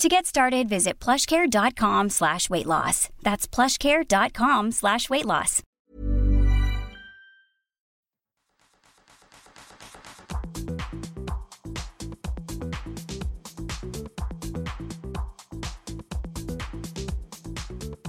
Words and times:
To 0.00 0.08
get 0.08 0.24
started, 0.24 0.66
visit 0.66 0.98
plushcare.com 0.98 2.08
slash 2.08 2.48
weight 2.48 2.64
loss. 2.64 3.10
That's 3.20 3.46
plushcare.com 3.46 4.72
slash 4.72 5.10
weight 5.10 5.26
loss. 5.26 5.62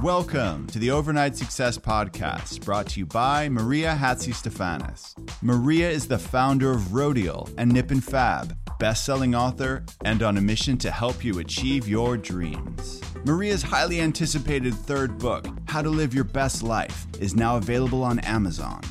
Welcome 0.02 0.68
to 0.68 0.80
the 0.80 0.92
Overnight 0.92 1.36
Success 1.36 1.78
Podcast, 1.78 2.64
brought 2.64 2.88
to 2.88 3.02
you 3.02 3.06
by 3.06 3.50
Maria 3.50 3.96
Hatzistefanis. 4.00 5.14
Maria 5.44 5.90
is 5.90 6.08
the 6.08 6.18
founder 6.18 6.72
of 6.72 6.94
Rodial 6.94 7.54
and 7.58 7.72
Nip 7.72 7.92
and 7.92 8.04
Fab, 8.04 8.56
best-selling 8.82 9.36
author, 9.36 9.86
and 10.06 10.24
on 10.24 10.38
a 10.40 10.42
mission 10.42 10.76
to 10.76 10.90
help 10.90 11.24
you 11.24 11.38
achieve 11.38 11.88
your 11.88 12.18
dreams. 12.18 13.00
Maria's 13.26 13.62
highly 13.62 14.02
anticipated 14.02 14.74
third 14.74 15.20
book, 15.20 15.46
How 15.68 15.84
to 15.84 15.90
Live 15.92 16.16
Your 16.16 16.24
Best 16.24 16.64
Life, 16.64 17.06
is 17.20 17.36
now 17.36 17.58
available 17.58 18.02
on 18.04 18.18
Amazon. 18.22 18.82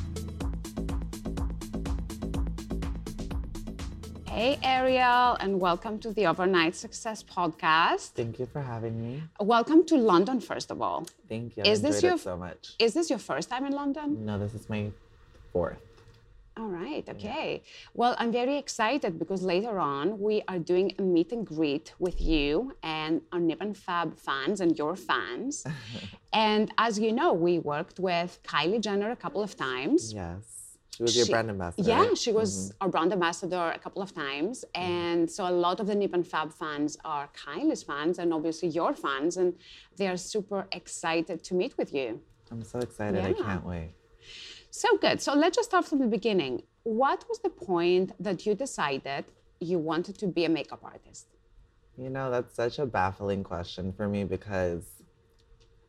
Hey, 4.29 4.61
Ariel, 4.63 5.37
and 5.41 5.59
welcome 5.59 5.99
to 5.99 6.13
the 6.13 6.29
Overnight 6.29 6.77
Success 6.77 7.25
Podcast. 7.25 8.11
Thank 8.11 8.39
you 8.39 8.47
for 8.47 8.63
having 8.63 9.03
me. 9.03 9.25
Welcome 9.41 9.85
to 9.87 9.97
London, 9.97 10.41
first 10.41 10.71
of 10.71 10.81
all. 10.81 11.05
Thank 11.29 11.57
you. 11.57 11.65
Is 11.65 11.83
this 11.83 12.01
your- 12.01 12.15
it 12.15 12.21
so 12.21 12.37
much? 12.37 12.77
Is 12.79 12.95
this 12.95 13.11
your 13.11 13.19
first 13.19 13.51
time 13.51 13.67
in 13.67 13.73
London? 13.73 14.25
No, 14.25 14.39
this 14.39 14.55
is 14.55 14.71
my 14.71 14.93
fourth. 15.53 15.79
All 16.61 16.69
right, 16.69 17.09
okay. 17.09 17.63
Well, 17.95 18.15
I'm 18.19 18.31
very 18.31 18.59
excited 18.59 19.19
because 19.19 19.43
later 19.43 19.81
on 19.81 20.21
we 20.21 20.43
are 20.47 20.59
doing 20.59 20.93
a 20.99 21.03
meet 21.03 21.33
and 21.33 21.47
greet 21.47 21.95
with 21.99 22.21
you 22.21 22.77
and 22.83 23.23
our 23.33 23.41
Nip 23.41 23.63
and 23.63 23.75
Fab 23.75 24.19
fans 24.19 24.61
and 24.61 24.77
your 24.77 24.95
fans. 24.95 25.65
and 26.35 26.71
as 26.77 26.99
you 26.99 27.13
know, 27.13 27.33
we 27.33 27.61
worked 27.61 27.99
with 27.99 28.39
Kylie 28.43 28.83
Jenner 28.83 29.11
a 29.11 29.17
couple 29.17 29.43
of 29.43 29.57
times. 29.57 30.13
Yes. 30.13 30.77
She 30.95 31.03
was 31.03 31.17
your 31.17 31.29
brand 31.29 31.49
ambassador. 31.49 31.89
Yeah, 31.89 32.09
right? 32.09 32.19
she 32.19 32.31
was 32.31 32.51
mm-hmm. 32.51 32.77
our 32.83 32.89
brand 32.91 33.13
ambassador 33.15 33.73
a 33.75 33.79
couple 33.79 34.03
of 34.03 34.13
times. 34.15 34.67
Mm-hmm. 34.75 34.93
And 34.93 35.31
so 35.31 35.49
a 35.49 35.55
lot 35.67 35.81
of 35.81 35.87
the 35.87 35.95
Nip 35.95 36.13
and 36.13 36.27
Fab 36.27 36.53
fans 36.53 36.99
are 37.07 37.31
Kylie's 37.35 37.83
fans 37.83 38.19
and 38.19 38.35
obviously 38.35 38.69
your 38.69 38.93
fans. 38.93 39.39
And 39.39 39.55
they 39.97 40.09
are 40.09 40.19
super 40.19 40.67
excited 40.73 41.43
to 41.43 41.55
meet 41.55 41.79
with 41.79 41.95
you. 41.95 42.21
I'm 42.51 42.63
so 42.65 42.81
excited. 42.81 43.25
I 43.25 43.33
can't 43.33 43.65
wait. 43.65 43.93
So 44.71 44.97
good. 44.99 45.21
So 45.21 45.35
let's 45.35 45.57
just 45.57 45.71
start 45.71 45.85
from 45.85 45.99
the 45.99 46.07
beginning. 46.07 46.63
What 46.85 47.25
was 47.29 47.41
the 47.41 47.51
point 47.51 48.13
that 48.21 48.47
you 48.47 48.55
decided 48.55 49.25
you 49.59 49.79
wanted 49.79 50.17
to 50.19 50.27
be 50.27 50.45
a 50.45 50.49
makeup 50.49 50.81
artist? 50.83 51.27
You 51.99 52.09
know, 52.09 52.31
that's 52.31 52.55
such 52.55 52.79
a 52.79 52.87
baffling 52.87 53.43
question 53.43 53.93
for 53.93 54.09
me 54.09 54.25
because 54.25 54.85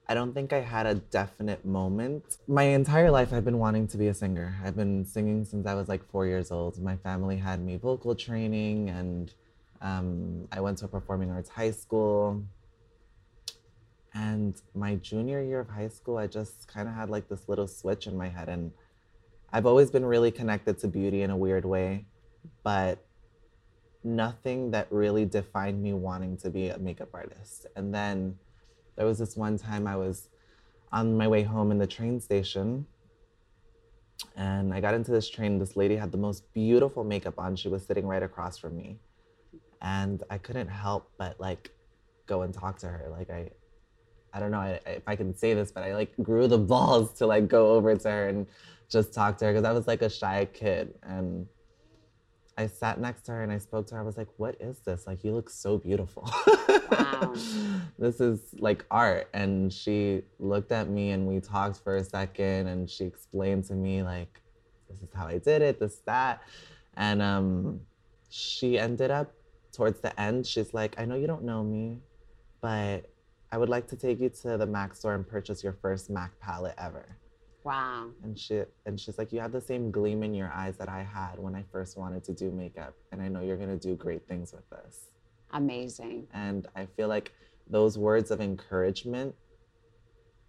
I 0.09 0.13
don't 0.13 0.33
think 0.33 0.51
I 0.51 0.59
had 0.59 0.87
a 0.87 0.95
definite 0.95 1.63
moment. 1.63 2.37
My 2.47 2.63
entire 2.63 3.11
life, 3.11 3.31
I've 3.31 3.45
been 3.45 3.59
wanting 3.59 3.87
to 3.89 3.97
be 3.97 4.07
a 4.07 4.13
singer. 4.13 4.57
I've 4.65 4.75
been 4.75 5.05
singing 5.05 5.45
since 5.45 5.67
I 5.67 5.73
was 5.75 5.87
like 5.87 6.03
four 6.09 6.25
years 6.25 6.51
old. 6.51 6.81
My 6.81 6.97
family 6.97 7.37
had 7.37 7.61
me 7.61 7.77
vocal 7.77 8.15
training, 8.15 8.89
and 8.89 9.33
um, 9.79 10.47
I 10.51 10.59
went 10.59 10.79
to 10.79 10.85
a 10.85 10.87
performing 10.87 11.29
arts 11.31 11.49
high 11.49 11.71
school. 11.71 12.43
And 14.13 14.61
my 14.75 14.95
junior 14.95 15.41
year 15.41 15.61
of 15.61 15.69
high 15.69 15.87
school, 15.87 16.17
I 16.17 16.27
just 16.27 16.67
kind 16.67 16.87
of 16.87 16.95
had 16.95 17.09
like 17.09 17.29
this 17.29 17.47
little 17.47 17.67
switch 17.67 18.07
in 18.07 18.17
my 18.17 18.27
head. 18.27 18.49
And 18.49 18.71
I've 19.53 19.65
always 19.65 19.89
been 19.89 20.05
really 20.05 20.31
connected 20.31 20.79
to 20.79 20.87
beauty 20.87 21.21
in 21.21 21.29
a 21.29 21.37
weird 21.37 21.65
way, 21.65 22.05
but 22.63 22.99
nothing 24.03 24.71
that 24.71 24.87
really 24.89 25.25
defined 25.25 25.81
me 25.81 25.93
wanting 25.93 26.37
to 26.37 26.49
be 26.49 26.69
a 26.69 26.77
makeup 26.77 27.09
artist. 27.13 27.67
And 27.75 27.93
then 27.93 28.37
there 28.95 29.05
was 29.05 29.19
this 29.19 29.37
one 29.37 29.57
time 29.57 29.87
I 29.87 29.95
was 29.95 30.27
on 30.91 31.15
my 31.15 31.27
way 31.27 31.43
home 31.43 31.71
in 31.71 31.77
the 31.77 31.87
train 31.87 32.19
station. 32.19 32.85
And 34.35 34.73
I 34.73 34.81
got 34.81 34.93
into 34.93 35.11
this 35.11 35.29
train. 35.29 35.57
This 35.57 35.75
lady 35.75 35.95
had 35.95 36.11
the 36.11 36.17
most 36.17 36.53
beautiful 36.53 37.03
makeup 37.03 37.39
on. 37.39 37.55
She 37.55 37.69
was 37.69 37.85
sitting 37.85 38.05
right 38.05 38.21
across 38.21 38.57
from 38.57 38.75
me. 38.75 38.97
And 39.81 40.21
I 40.29 40.37
couldn't 40.37 40.67
help 40.67 41.09
but 41.17 41.39
like 41.39 41.71
go 42.27 42.41
and 42.41 42.53
talk 42.53 42.77
to 42.79 42.87
her. 42.87 43.07
Like 43.09 43.29
I 43.29 43.51
I 44.33 44.39
don't 44.39 44.51
know 44.51 44.59
I, 44.59 44.79
I- 44.85 44.89
if 44.91 45.03
I 45.07 45.15
can 45.15 45.35
say 45.35 45.53
this, 45.53 45.71
but 45.71 45.83
I 45.83 45.93
like 45.93 46.13
grew 46.21 46.47
the 46.47 46.57
balls 46.73 47.13
to 47.13 47.25
like 47.27 47.47
go 47.47 47.71
over 47.75 47.95
to 47.95 48.09
her 48.09 48.27
and 48.29 48.47
just 48.89 49.13
talk 49.13 49.37
to 49.37 49.45
her 49.45 49.53
because 49.53 49.65
I 49.65 49.71
was 49.71 49.87
like 49.87 50.01
a 50.01 50.09
shy 50.09 50.45
kid. 50.51 50.93
And 51.03 51.47
I 52.57 52.67
sat 52.67 52.99
next 52.99 53.23
to 53.23 53.31
her 53.31 53.43
and 53.43 53.51
I 53.51 53.57
spoke 53.57 53.87
to 53.87 53.95
her. 53.95 54.01
I 54.01 54.03
was 54.03 54.17
like, 54.17 54.27
"What 54.37 54.55
is 54.59 54.79
this? 54.79 55.07
Like, 55.07 55.23
you 55.23 55.31
look 55.31 55.49
so 55.49 55.77
beautiful. 55.77 56.29
Wow. 56.91 57.33
this 57.97 58.19
is 58.19 58.53
like 58.59 58.85
art." 58.91 59.29
And 59.33 59.71
she 59.71 60.23
looked 60.37 60.71
at 60.71 60.89
me 60.89 61.11
and 61.11 61.25
we 61.27 61.39
talked 61.39 61.77
for 61.79 61.95
a 61.95 62.03
second, 62.03 62.67
and 62.67 62.89
she 62.89 63.05
explained 63.05 63.63
to 63.65 63.73
me 63.73 64.03
like, 64.03 64.41
"This 64.89 65.01
is 65.01 65.09
how 65.15 65.27
I 65.27 65.37
did 65.37 65.61
it. 65.61 65.79
This 65.79 66.01
that," 66.05 66.41
and 66.97 67.21
um, 67.21 67.79
she 68.29 68.77
ended 68.77 69.11
up 69.11 69.31
towards 69.71 70.01
the 70.01 70.19
end. 70.19 70.45
She's 70.45 70.73
like, 70.73 70.99
"I 70.99 71.05
know 71.05 71.15
you 71.15 71.27
don't 71.27 71.43
know 71.45 71.63
me, 71.63 71.99
but 72.59 73.09
I 73.51 73.57
would 73.57 73.69
like 73.69 73.87
to 73.87 73.95
take 73.95 74.19
you 74.19 74.29
to 74.29 74.57
the 74.57 74.65
MAC 74.65 74.95
store 74.95 75.13
and 75.13 75.27
purchase 75.27 75.63
your 75.63 75.73
first 75.73 76.09
MAC 76.09 76.39
palette 76.39 76.75
ever." 76.77 77.17
Wow. 77.63 78.09
And 78.23 78.37
she 78.37 78.63
and 78.85 78.99
she's 78.99 79.17
like, 79.17 79.31
you 79.31 79.39
have 79.39 79.51
the 79.51 79.61
same 79.61 79.91
gleam 79.91 80.23
in 80.23 80.33
your 80.33 80.51
eyes 80.51 80.77
that 80.77 80.89
I 80.89 81.03
had 81.03 81.37
when 81.37 81.55
I 81.55 81.63
first 81.71 81.97
wanted 81.97 82.23
to 82.25 82.33
do 82.33 82.51
makeup, 82.51 82.95
and 83.11 83.21
I 83.21 83.27
know 83.27 83.41
you're 83.41 83.57
gonna 83.57 83.77
do 83.77 83.95
great 83.95 84.27
things 84.27 84.51
with 84.51 84.67
this. 84.69 85.11
Amazing. 85.51 86.27
And 86.33 86.67
I 86.75 86.85
feel 86.85 87.07
like 87.07 87.33
those 87.69 87.97
words 87.97 88.31
of 88.31 88.41
encouragement 88.41 89.35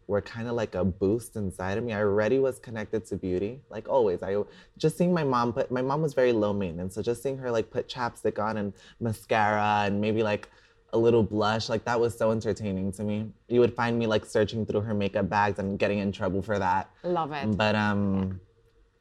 were 0.06 0.20
kind 0.20 0.48
of 0.48 0.54
like 0.54 0.74
a 0.74 0.84
boost 0.84 1.36
inside 1.36 1.78
of 1.78 1.84
me. 1.84 1.92
I 1.92 2.00
already 2.00 2.38
was 2.38 2.58
connected 2.58 3.04
to 3.06 3.16
beauty, 3.16 3.60
like 3.70 3.88
always. 3.88 4.22
I 4.22 4.42
just 4.78 4.96
seeing 4.96 5.12
my 5.12 5.24
mom 5.24 5.52
put 5.52 5.70
my 5.70 5.82
mom 5.82 6.02
was 6.02 6.14
very 6.14 6.32
low 6.32 6.52
maintenance, 6.52 6.94
so 6.94 7.02
just 7.02 7.22
seeing 7.22 7.38
her 7.38 7.50
like 7.50 7.70
put 7.70 7.88
chapstick 7.88 8.42
on 8.42 8.56
and 8.56 8.72
mascara 9.00 9.82
and 9.86 10.00
maybe 10.00 10.22
like 10.22 10.48
a 10.92 10.98
little 10.98 11.22
blush, 11.22 11.68
like 11.68 11.84
that 11.84 11.98
was 11.98 12.16
so 12.16 12.30
entertaining 12.30 12.92
to 12.92 13.02
me. 13.02 13.30
You 13.48 13.60
would 13.60 13.74
find 13.74 13.98
me 13.98 14.06
like 14.06 14.24
searching 14.24 14.66
through 14.66 14.82
her 14.82 14.94
makeup 14.94 15.28
bags 15.28 15.58
and 15.58 15.78
getting 15.78 15.98
in 15.98 16.12
trouble 16.12 16.42
for 16.42 16.58
that. 16.58 16.90
Love 17.02 17.32
it. 17.32 17.56
But 17.56 17.74
um, 17.74 18.40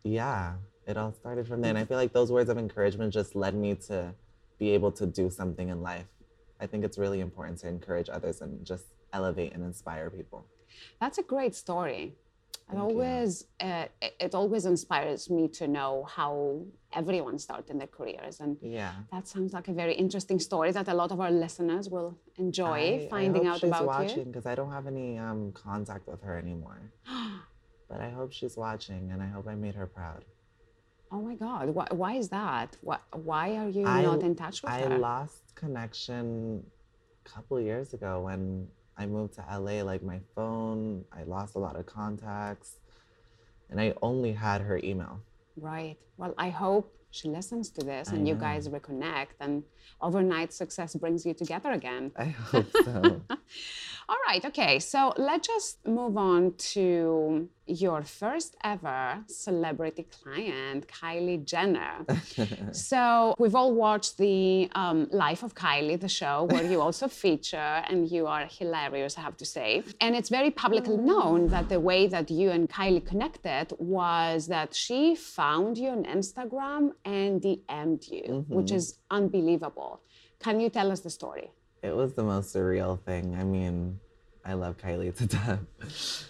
yeah, 0.04 0.54
it 0.88 0.98
all 0.98 1.14
started 1.14 1.48
from 1.48 1.62
there, 1.62 1.70
and 1.70 1.78
I 1.78 1.86
feel 1.86 1.98
like 1.98 2.14
those 2.14 2.32
words 2.32 2.50
of 2.50 2.58
encouragement 2.58 3.14
just 3.14 3.36
led 3.36 3.56
me 3.56 3.76
to 3.88 4.14
be 4.58 4.72
able 4.72 4.92
to 4.94 5.06
do 5.06 5.30
something 5.30 5.70
in 5.70 5.82
life. 5.82 6.06
I 6.60 6.68
think 6.68 6.86
it's 6.86 6.98
really 6.98 7.20
important 7.20 7.60
to 7.60 7.68
encourage 7.68 8.10
others 8.10 8.42
and 8.42 8.66
just 8.66 8.86
elevate 9.12 9.54
and 9.54 9.64
inspire 9.64 10.10
people. 10.10 10.46
That's 11.00 11.18
a 11.18 11.24
great 11.24 11.56
story. 11.56 12.16
It 12.72 12.78
always 12.78 13.46
uh, 13.60 13.86
it, 14.26 14.34
always 14.34 14.66
inspires 14.66 15.30
me 15.30 15.48
to 15.60 15.68
know 15.68 16.06
how 16.18 16.62
everyone 16.94 17.38
started 17.40 17.80
their 17.80 17.88
careers, 17.88 18.40
and 18.40 18.58
Yeah. 18.62 18.94
that 19.12 19.28
sounds 19.28 19.52
like 19.54 19.68
a 19.68 19.74
very 19.74 19.94
interesting 19.94 20.40
story 20.40 20.72
that 20.72 20.88
a 20.88 20.94
lot 20.94 21.12
of 21.12 21.20
our 21.20 21.32
listeners 21.32 21.90
will 21.90 22.18
enjoy 22.38 22.80
I- 23.04 23.08
finding 23.10 23.44
I 23.44 23.46
hope 23.46 23.54
out 23.56 23.60
she's 23.62 23.70
about 23.70 23.86
watching 23.86 24.26
because 24.32 24.46
I 24.46 24.56
don't 24.56 24.72
have 24.72 24.88
any 24.88 25.18
um, 25.18 25.52
contact 25.54 26.08
with 26.08 26.22
her 26.22 26.38
anymore. 26.38 26.82
but 27.90 28.00
I 28.00 28.10
hope 28.10 28.32
she's 28.32 28.56
watching, 28.56 29.12
and 29.12 29.22
I 29.22 29.28
hope 29.28 29.48
I 29.48 29.56
made 29.56 29.76
her 29.76 29.88
proud. 29.88 30.24
Oh 31.14 31.22
my 31.22 31.36
God! 31.36 31.70
Why, 31.78 31.88
why 31.92 32.14
is 32.14 32.30
that? 32.30 32.78
Why, 32.82 33.00
why 33.30 33.58
are 33.58 33.68
you 33.70 33.86
I- 33.86 34.04
not 34.04 34.22
in 34.24 34.34
touch 34.36 34.62
with 34.64 34.72
I 34.72 34.82
her? 34.82 34.94
I 34.94 34.98
lost 34.98 35.44
connection 35.56 36.64
a 37.26 37.30
couple 37.30 37.60
years 37.60 37.94
ago 37.94 38.22
when 38.28 38.68
I 38.98 39.06
moved 39.06 39.34
to 39.36 39.46
LA. 39.50 39.84
Like 39.84 40.04
my 40.04 40.20
phone, 40.36 41.06
I 41.12 41.24
lost 41.24 41.56
a 41.56 41.60
lot 41.60 41.76
of 41.76 41.86
contacts. 41.86 42.78
and 43.70 43.80
I 43.80 43.94
only 44.02 44.34
had 44.34 44.62
her 44.62 44.80
email. 44.84 45.22
Right. 45.56 45.98
Well, 46.18 46.34
I 46.38 46.50
hope 46.50 46.94
she 47.12 47.28
listens 47.28 47.70
to 47.72 47.86
this 47.86 48.10
I 48.10 48.16
and 48.16 48.28
you 48.28 48.36
guys 48.36 48.68
reconnect 48.68 49.36
and 49.40 49.64
overnight 50.02 50.54
success 50.54 50.96
brings 50.96 51.26
you 51.26 51.34
together 51.34 51.72
again. 51.72 52.12
I 52.18 52.26
hope 52.52 52.72
so. 52.84 53.22
All 54.10 54.18
right, 54.28 54.44
okay. 54.46 54.80
So 54.80 55.14
let's 55.18 55.48
just 55.48 55.86
move 55.88 56.18
on 56.18 56.54
to 56.74 57.48
your 57.66 58.04
first 58.04 58.58
ever 58.64 59.24
celebrity 59.28 60.04
client, 60.04 60.88
Kylie 60.88 61.46
Jenner. 61.46 62.06
so 62.74 63.36
we've 63.40 63.56
all 63.56 63.74
watched 63.74 64.18
the 64.18 64.70
um, 64.76 65.08
Life 65.12 65.44
of 65.44 65.56
Kylie, 65.56 66.00
the 66.00 66.10
show 66.10 66.44
where 66.52 66.64
you 66.64 66.82
also 66.82 67.08
feature, 67.24 67.84
and 67.88 68.10
you 68.10 68.28
are 68.28 68.46
hilarious, 68.46 69.18
I 69.18 69.22
have 69.22 69.38
to 69.38 69.46
say. 69.46 69.84
And 70.02 70.16
it's 70.16 70.30
very 70.30 70.52
publicly 70.52 70.98
known 70.98 71.48
that 71.48 71.70
the 71.70 71.80
way 71.80 72.08
that 72.08 72.30
you 72.30 72.50
and 72.50 72.70
Kylie 72.70 73.06
connected 73.06 73.68
was 73.78 74.48
that 74.48 74.74
she 74.74 75.16
found 75.16 75.78
you 75.78 75.90
on 75.90 76.04
Instagram 76.04 76.92
and 77.06 77.42
DM'd 77.42 78.08
you, 78.08 78.46
which 78.48 78.68
mm-hmm. 78.68 78.76
is 78.76 78.98
unbelievable. 79.10 80.02
Can 80.40 80.60
you 80.60 80.70
tell 80.70 80.92
us 80.92 81.02
the 81.02 81.10
story? 81.10 81.52
It 81.82 81.96
was 81.96 82.14
the 82.14 82.24
most 82.24 82.54
surreal 82.56 83.00
thing. 83.00 83.36
I 83.40 83.44
mean, 83.44 84.00
I 84.46 84.54
love 84.54 84.78
Kylie 84.78 85.16
to 85.18 85.26
death. 85.38 86.28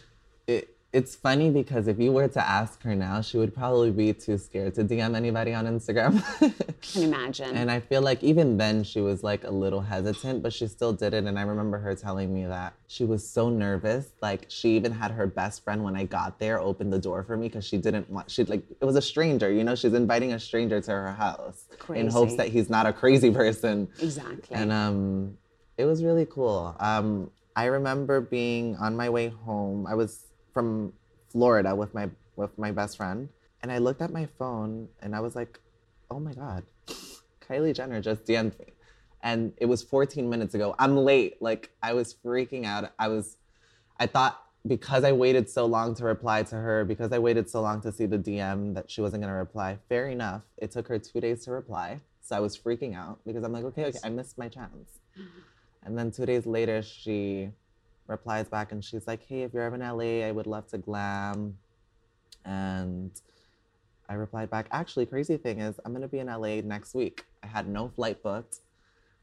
It, 0.48 0.78
it's 0.94 1.16
funny 1.16 1.50
because 1.50 1.88
if 1.88 2.00
you 2.00 2.12
were 2.12 2.28
to 2.28 2.46
ask 2.46 2.84
her 2.84 2.94
now, 2.96 3.22
she 3.22 3.38
would 3.38 3.56
probably 3.56 3.92
be 3.92 4.12
too 4.12 4.38
scared 4.38 4.76
to 4.76 4.84
DM 4.84 5.16
anybody 5.16 5.54
on 5.54 5.66
Instagram. 5.66 6.22
Can 6.82 7.04
imagine. 7.04 7.56
and 7.56 7.72
I 7.72 7.80
feel 7.80 8.02
like 8.02 8.22
even 8.24 8.58
then 8.58 8.84
she 8.84 9.00
was 9.00 9.24
like 9.24 9.46
a 9.46 9.52
little 9.52 9.80
hesitant, 9.80 10.44
but 10.44 10.52
she 10.52 10.68
still 10.68 10.92
did 10.92 11.14
it. 11.14 11.24
And 11.24 11.40
I 11.40 11.44
remember 11.44 11.78
her 11.78 11.96
telling 11.96 12.34
me 12.34 12.46
that 12.46 12.74
she 12.88 13.06
was 13.06 13.28
so 13.28 13.50
nervous. 13.50 14.12
Like 14.22 14.46
she 14.50 14.76
even 14.76 14.92
had 14.92 15.12
her 15.12 15.28
best 15.28 15.64
friend 15.64 15.82
when 15.82 15.96
I 15.96 16.04
got 16.04 16.40
there 16.40 16.60
open 16.60 16.90
the 16.90 17.00
door 17.00 17.24
for 17.24 17.38
me 17.38 17.48
because 17.48 17.66
she 17.66 17.78
didn't 17.78 18.10
want, 18.10 18.30
she'd 18.30 18.50
like, 18.50 18.64
it 18.82 18.84
was 18.84 18.98
a 18.98 19.02
stranger, 19.02 19.50
you 19.50 19.64
know, 19.64 19.76
she's 19.76 19.94
inviting 19.94 20.34
a 20.34 20.40
stranger 20.40 20.82
to 20.82 20.92
her 20.92 21.14
house 21.14 21.68
in 21.96 22.10
hopes 22.10 22.36
that 22.36 22.50
he's 22.50 22.70
not 22.70 22.86
a 22.86 22.92
crazy 22.92 23.32
person. 23.32 23.88
Exactly. 24.02 24.58
And 24.58 24.74
um, 24.74 25.38
it 25.78 25.86
was 25.86 26.04
really 26.04 26.26
cool. 26.26 26.76
Um, 26.82 27.32
I 27.56 27.66
remember 27.66 28.20
being 28.20 28.76
on 28.76 28.98
my 28.98 29.10
way 29.10 29.30
home. 29.30 29.88
I 29.88 29.96
was 29.96 30.31
from 30.54 30.94
Florida 31.30 31.76
with 31.76 31.94
my 31.94 32.10
with 32.36 32.58
my 32.58 32.72
best 32.72 32.98
friend, 32.98 33.30
and 33.62 33.72
I 33.72 33.78
looked 33.78 34.02
at 34.02 34.12
my 34.12 34.28
phone 34.38 34.88
and 35.02 35.16
I 35.16 35.20
was 35.20 35.36
like, 35.36 35.60
"Oh 36.10 36.20
my 36.20 36.34
god, 36.34 36.64
Kylie 37.42 37.76
Jenner 37.76 38.02
just 38.02 38.26
DM'd 38.26 38.58
me," 38.60 38.74
and 39.24 39.54
it 39.58 39.66
was 39.66 39.84
14 39.84 40.30
minutes 40.30 40.56
ago. 40.56 40.76
I'm 40.80 40.98
late. 40.98 41.42
Like 41.42 41.72
I 41.82 41.94
was 41.94 42.14
freaking 42.14 42.66
out. 42.66 42.92
I 43.00 43.08
was, 43.08 43.38
I 44.00 44.08
thought 44.08 44.44
because 44.68 45.04
I 45.04 45.12
waited 45.12 45.50
so 45.50 45.66
long 45.66 45.96
to 45.96 46.06
reply 46.06 46.44
to 46.44 46.56
her, 46.56 46.86
because 46.86 47.12
I 47.12 47.20
waited 47.20 47.50
so 47.50 47.62
long 47.62 47.82
to 47.82 47.92
see 47.92 48.06
the 48.06 48.20
DM 48.20 48.76
that 48.76 48.92
she 48.92 49.02
wasn't 49.02 49.24
gonna 49.24 49.36
reply. 49.36 49.80
Fair 49.90 50.08
enough. 50.08 50.44
It 50.58 50.72
took 50.72 50.88
her 50.88 51.00
two 51.00 51.20
days 51.22 51.46
to 51.46 51.52
reply, 51.52 52.00
so 52.22 52.36
I 52.36 52.40
was 52.40 52.58
freaking 52.58 52.96
out 52.96 53.20
because 53.26 53.44
I'm 53.44 53.52
like, 53.52 53.66
okay, 53.66 53.86
okay, 53.86 54.00
I 54.04 54.10
missed 54.10 54.38
my 54.38 54.50
chance. 54.50 55.00
Mm-hmm. 55.18 55.40
And 55.84 55.98
then 55.98 56.12
two 56.12 56.26
days 56.26 56.46
later, 56.46 56.82
she 56.82 57.50
replies 58.08 58.48
back 58.48 58.72
and 58.72 58.84
she's 58.84 59.08
like, 59.08 59.26
hey, 59.28 59.44
if 59.44 59.54
you're 59.54 59.64
ever 59.64 59.76
in 59.76 59.82
LA, 59.82 60.26
I 60.26 60.32
would 60.32 60.48
love 60.48 60.68
to 60.68 60.78
glam. 60.78 61.58
And 62.46 63.12
I 64.10 64.16
replied 64.16 64.50
back, 64.50 64.68
actually, 64.72 65.06
crazy 65.06 65.38
thing 65.38 65.60
is, 65.60 65.80
I'm 65.86 65.94
gonna 65.94 66.08
be 66.08 66.20
in 66.20 66.28
LA 66.28 66.62
next 66.62 66.94
week. 66.94 67.26
I 67.44 67.48
had 67.48 67.68
no 67.68 67.90
flight 67.90 68.22
booked. 68.22 68.60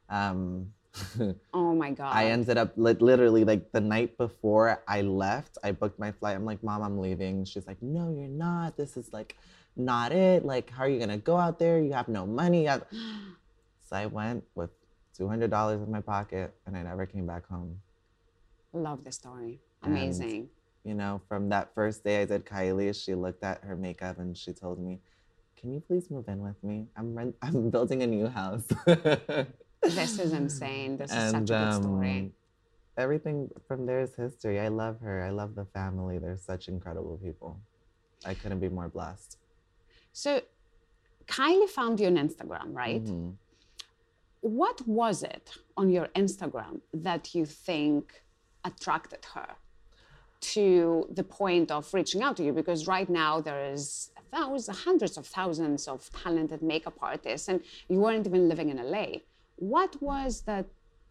Um, 0.09 0.73
oh 1.53 1.75
my 1.75 1.91
God. 1.91 2.15
I 2.15 2.25
ended 2.25 2.57
up 2.57 2.73
li- 2.75 2.97
literally 2.99 3.43
like 3.43 3.71
the 3.71 3.81
night 3.81 4.17
before 4.17 4.83
I 4.87 5.01
left, 5.01 5.57
I 5.63 5.71
booked 5.71 5.99
my 5.99 6.11
flight. 6.11 6.35
I'm 6.35 6.45
like, 6.45 6.63
Mom, 6.63 6.81
I'm 6.81 6.97
leaving. 6.97 7.45
She's 7.45 7.67
like, 7.67 7.81
No, 7.81 8.09
you're 8.09 8.27
not. 8.27 8.77
This 8.77 8.97
is 8.97 9.13
like 9.13 9.37
not 9.75 10.11
it. 10.11 10.43
Like, 10.43 10.69
how 10.71 10.83
are 10.83 10.89
you 10.89 10.99
gonna 10.99 11.17
go 11.17 11.37
out 11.37 11.59
there? 11.59 11.79
You 11.79 11.93
have 11.93 12.07
no 12.07 12.25
money. 12.25 12.67
So 13.81 13.95
I 13.95 14.05
went 14.05 14.43
with 14.53 14.69
$200 15.19 15.83
in 15.83 15.91
my 15.91 16.01
pocket 16.01 16.53
and 16.67 16.77
I 16.77 16.83
never 16.83 17.07
came 17.07 17.25
back 17.25 17.47
home. 17.47 17.79
Love 18.73 19.03
the 19.03 19.11
story. 19.11 19.59
And- 19.83 19.91
Amazing. 19.93 20.49
You 20.85 20.93
know, 20.95 21.21
from 21.27 21.49
that 21.49 21.73
first 21.75 22.03
day 22.03 22.21
I 22.21 22.25
did 22.25 22.45
Kylie, 22.45 22.95
she 22.95 23.13
looked 23.13 23.43
at 23.43 23.61
her 23.63 23.75
makeup 23.75 24.17
and 24.17 24.35
she 24.37 24.53
told 24.53 24.79
me, 24.79 24.99
Can 25.57 25.73
you 25.73 25.81
please 25.81 26.09
move 26.09 26.27
in 26.29 26.39
with 26.41 26.63
me? 26.63 26.87
I'm 26.95 27.13
rent- 27.13 27.35
I'm 27.41 27.69
building 27.69 28.01
a 28.03 28.07
new 28.07 28.27
house. 28.27 28.65
This 29.81 30.19
is 30.19 30.33
insane. 30.33 30.97
This 30.97 31.09
is 31.11 31.31
such 31.31 31.49
a 31.49 31.53
good 31.53 31.73
story. 31.83 32.19
um, 32.19 32.33
everything 32.97 33.49
from 33.65 33.85
there 33.85 34.01
is 34.01 34.13
history. 34.13 34.59
I 34.59 34.67
love 34.67 34.99
her. 34.99 35.23
I 35.23 35.29
love 35.29 35.55
the 35.55 35.63
family. 35.65 36.17
They're 36.17 36.35
such 36.37 36.67
incredible 36.67 37.17
people. 37.23 37.57
I 38.25 38.33
couldn't 38.33 38.59
be 38.59 38.67
more 38.67 38.89
blessed. 38.89 39.37
So, 40.11 40.41
Kylie 41.27 41.69
found 41.69 42.01
you 42.01 42.07
on 42.07 42.15
Instagram, 42.17 42.73
right? 42.75 43.05
Mhm. 43.05 43.35
What 44.41 44.85
was 44.85 45.23
it 45.23 45.51
on 45.77 45.89
your 45.89 46.07
Instagram 46.07 46.81
that 46.93 47.33
you 47.33 47.45
think 47.45 48.21
attracted 48.65 49.25
her 49.33 49.55
to 50.41 51.07
the 51.11 51.23
point 51.23 51.69
of 51.71 51.93
reaching 51.93 52.21
out 52.21 52.37
to 52.37 52.43
you? 52.43 52.53
Because 52.53 52.87
right 52.87 53.09
now 53.09 53.41
there 53.41 53.71
is 53.71 54.11
thousands, 54.31 54.79
hundreds 54.79 55.17
of 55.17 55.25
thousands 55.25 55.87
of 55.87 56.09
talented 56.11 56.61
makeup 56.61 56.95
artists, 57.01 57.47
and 57.47 57.61
you 57.87 57.99
weren't 57.99 58.25
even 58.27 58.47
living 58.47 58.69
in 58.69 58.77
LA. 58.77 59.07
What 59.55 60.01
was 60.01 60.41
that 60.41 60.67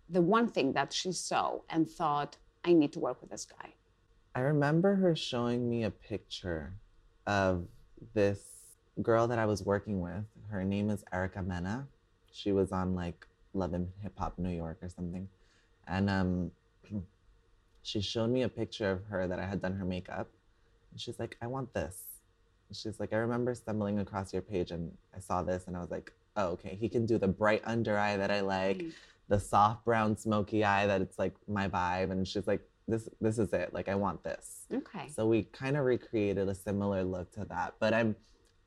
the 0.09 0.23
one 0.23 0.49
thing 0.49 0.73
that 0.73 0.93
she 0.93 1.13
saw 1.13 1.59
and 1.69 1.89
thought, 1.89 2.37
I 2.65 2.73
need 2.73 2.93
to 2.95 3.01
work 3.01 3.21
with 3.21 3.31
this 3.31 3.45
guy? 3.45 3.75
I 4.35 4.41
remember 4.41 4.95
her 4.95 5.15
showing 5.17 5.69
me 5.69 5.85
a 5.85 5.91
picture 5.91 6.73
of 7.27 7.67
this 8.15 8.41
girl 9.03 9.27
that 9.29 9.39
I 9.39 9.47
was 9.47 9.63
working 9.63 10.01
with. 10.01 10.25
Her 10.51 10.65
name 10.65 10.91
is 10.91 11.05
Erica 11.13 11.43
Mena. 11.43 11.87
She 12.33 12.53
was 12.53 12.73
on 12.73 12.95
like 12.95 13.27
Love 13.53 13.75
and 13.75 13.89
Hip 14.03 14.13
Hop 14.19 14.39
New 14.39 14.51
York 14.51 14.79
or 14.83 14.89
something. 14.89 15.29
And 15.87 16.09
um, 16.09 16.51
she 17.89 18.03
showed 18.03 18.29
me 18.29 18.43
a 18.43 18.49
picture 18.51 18.91
of 18.91 19.05
her 19.07 19.27
that 19.27 19.39
I 19.39 19.47
had 19.47 19.63
done 19.63 19.75
her 19.77 19.85
makeup. 19.85 20.29
And 20.91 21.01
she's 21.01 21.19
like, 21.19 21.39
I 21.41 21.47
want 21.47 21.73
this. 21.73 22.03
And 22.69 22.77
she's 22.77 23.01
like, 23.01 23.15
I 23.15 23.17
remember 23.17 23.55
stumbling 23.55 23.99
across 23.99 24.31
your 24.31 24.43
page 24.43 24.73
and 24.73 24.93
I 25.17 25.21
saw 25.21 25.43
this 25.43 25.67
and 25.67 25.77
I 25.77 25.81
was 25.81 25.91
like, 25.91 26.13
oh, 26.37 26.49
okay, 26.49 26.77
he 26.79 26.91
can 26.91 27.07
do 27.07 27.17
the 27.17 27.29
bright 27.29 27.63
under 27.65 27.99
eye 27.99 28.19
that 28.19 28.31
I 28.31 28.41
like, 28.41 28.79
mm. 28.79 28.93
the 29.29 29.41
soft 29.41 29.87
brown 29.87 30.19
smoky 30.19 30.65
eye 30.65 30.87
that 30.87 31.01
it's 31.01 31.19
like 31.19 31.35
my 31.49 31.67
vibe. 31.67 32.11
And 32.11 32.29
she's 32.29 32.47
like, 32.47 32.61
this 32.87 33.09
this 33.23 33.39
is 33.39 33.55
it. 33.55 33.73
Like 33.73 33.89
I 33.89 33.95
want 33.95 34.23
this. 34.23 34.67
Okay. 34.73 35.09
So 35.15 35.27
we 35.27 35.45
kind 35.45 35.79
of 35.79 35.85
recreated 35.87 36.47
a 36.47 36.55
similar 36.55 37.05
look 37.05 37.33
to 37.33 37.47
that. 37.47 37.75
But 37.81 37.95
I'm 37.95 38.17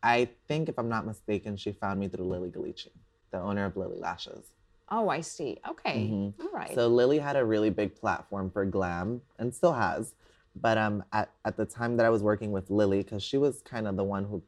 I 0.01 0.29
think 0.47 0.67
if 0.67 0.79
I'm 0.79 0.89
not 0.89 1.05
mistaken, 1.05 1.57
she 1.57 1.73
found 1.73 1.99
me 1.99 2.07
through 2.07 2.25
Lilly 2.25 2.49
Ghalichi, 2.49 2.89
the 3.31 3.39
owner 3.39 3.65
of 3.65 3.77
Lilly 3.77 3.99
Lashes. 3.99 4.51
Oh, 4.91 5.07
I 5.10 5.21
see. 5.21 5.57
Okay. 5.67 6.10
Mhm. 6.12 6.33
All 6.41 6.51
right. 6.51 6.75
So 6.75 6.88
Lilly 6.88 7.19
had 7.19 7.38
a 7.38 7.45
really 7.45 7.69
big 7.69 7.95
platform 7.95 8.51
for 8.51 8.65
glam 8.65 9.21
and 9.39 9.53
still 9.55 9.74
has. 9.74 10.13
But 10.55 10.77
um 10.77 11.03
at, 11.13 11.31
at 11.45 11.55
the 11.55 11.65
time 11.65 11.95
that 11.98 12.05
I 12.05 12.10
was 12.10 12.21
working 12.21 12.51
with 12.51 12.69
Lilly, 12.69 13.01
because 13.01 13.24
she 13.24 13.38
was 13.38 13.62
kind 13.62 13.88
of 13.88 13.95
the 13.95 14.03
one 14.03 14.25
who 14.25 14.43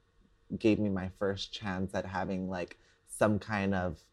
gave 0.60 0.80
me 0.80 0.90
my 0.90 1.10
first 1.18 1.54
chance 1.54 1.96
at 1.96 2.06
having 2.06 2.50
like 2.50 2.78
some 3.08 3.40
kind 3.40 3.74
of 3.74 4.04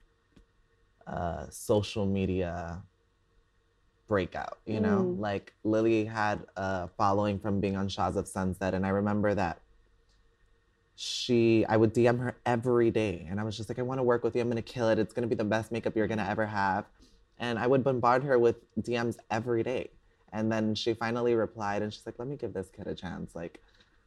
uh, 1.07 1.47
social 1.51 2.07
media 2.07 2.83
breakout, 4.07 4.59
you 4.67 4.81
know? 4.81 5.07
Mm. 5.09 5.19
Like 5.19 5.55
Lilly 5.65 6.05
had 6.05 6.47
a 6.57 6.89
following 6.97 7.39
from 7.39 7.61
being 7.61 7.77
on 7.77 7.89
Shahs 7.89 8.17
of 8.17 8.29
Sunset. 8.29 8.75
And 8.75 8.87
I 8.87 8.91
remember 8.91 9.35
that 9.35 9.61
she, 11.02 11.64
I 11.66 11.78
would 11.78 11.95
DM 11.95 12.19
her 12.19 12.37
every 12.45 12.90
day. 12.90 13.26
And 13.30 13.40
I 13.40 13.42
was 13.42 13.57
just 13.57 13.71
like, 13.71 13.78
I 13.78 13.83
want 13.83 13.99
to 14.00 14.02
work 14.02 14.23
with 14.23 14.37
you. 14.37 14.42
I'm 14.42 14.50
going 14.50 14.62
to 14.62 14.73
kill 14.73 14.90
it. 14.90 14.99
It's 14.99 15.14
going 15.14 15.23
to 15.23 15.35
be 15.35 15.35
the 15.35 15.49
best 15.49 15.73
makeup 15.73 15.97
you're 15.97 16.07
going 16.07 16.19
to 16.19 16.28
ever 16.28 16.45
have. 16.45 16.85
And 17.38 17.59
I 17.59 17.66
would 17.66 17.83
bombard 17.83 18.23
her 18.23 18.38
with 18.38 18.57
DMs 18.83 19.16
every 19.30 19.62
day. 19.62 19.88
And 20.35 20.52
then 20.52 20.75
she 20.75 20.92
finally 20.92 21.35
replied 21.35 21.80
and 21.80 21.90
she's 21.90 22.04
like, 22.04 22.19
let 22.19 22.28
me 22.28 22.37
give 22.37 22.52
this 22.52 22.69
kid 22.69 22.87
a 22.87 22.95
chance. 22.95 23.35
Like, 23.35 23.62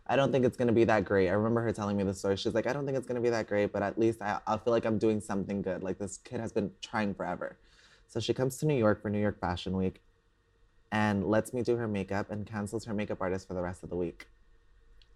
I 0.05 0.15
don't 0.15 0.31
think 0.31 0.45
it's 0.45 0.55
going 0.55 0.67
to 0.67 0.73
be 0.73 0.83
that 0.83 1.03
great. 1.03 1.29
I 1.29 1.31
remember 1.31 1.61
her 1.61 1.71
telling 1.71 1.97
me 1.97 2.03
the 2.03 2.13
story. 2.13 2.37
She's 2.37 2.53
like, 2.53 2.67
I 2.67 2.73
don't 2.73 2.85
think 2.85 2.95
it's 2.95 3.07
going 3.07 3.15
to 3.15 3.21
be 3.21 3.31
that 3.31 3.47
great, 3.47 3.73
but 3.73 3.81
at 3.81 3.97
least 3.97 4.21
I, 4.21 4.39
I'll 4.45 4.59
feel 4.59 4.71
like 4.71 4.85
I'm 4.85 4.99
doing 4.99 5.19
something 5.19 5.63
good. 5.63 5.81
Like, 5.81 5.97
this 5.97 6.17
kid 6.17 6.39
has 6.41 6.51
been 6.51 6.69
trying 6.83 7.15
forever. 7.15 7.57
So 8.07 8.19
she 8.19 8.35
comes 8.35 8.57
to 8.57 8.67
New 8.67 8.77
York 8.77 9.01
for 9.01 9.09
New 9.09 9.19
York 9.19 9.39
Fashion 9.41 9.75
Week 9.75 9.99
and 10.91 11.25
lets 11.25 11.53
me 11.53 11.63
do 11.63 11.75
her 11.75 11.87
makeup 11.87 12.29
and 12.29 12.45
cancels 12.45 12.85
her 12.85 12.93
makeup 12.93 13.17
artist 13.19 13.47
for 13.47 13.55
the 13.55 13.63
rest 13.63 13.81
of 13.81 13.89
the 13.89 13.95
week. 13.95 14.27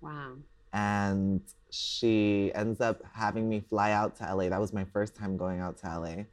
wow. 0.02 0.32
And 0.74 1.42
she 1.70 2.52
ends 2.56 2.82
up 2.82 3.02
having 3.14 3.50
me 3.50 3.60
fly 3.60 3.92
out 3.92 4.16
to 4.18 4.36
LA. 4.36 4.50
That 4.50 4.60
was 4.60 4.74
my 4.74 4.86
first 4.86 5.16
time 5.16 5.38
going 5.38 5.60
out 5.60 5.78
to 5.80 6.00
LA. 6.00 6.24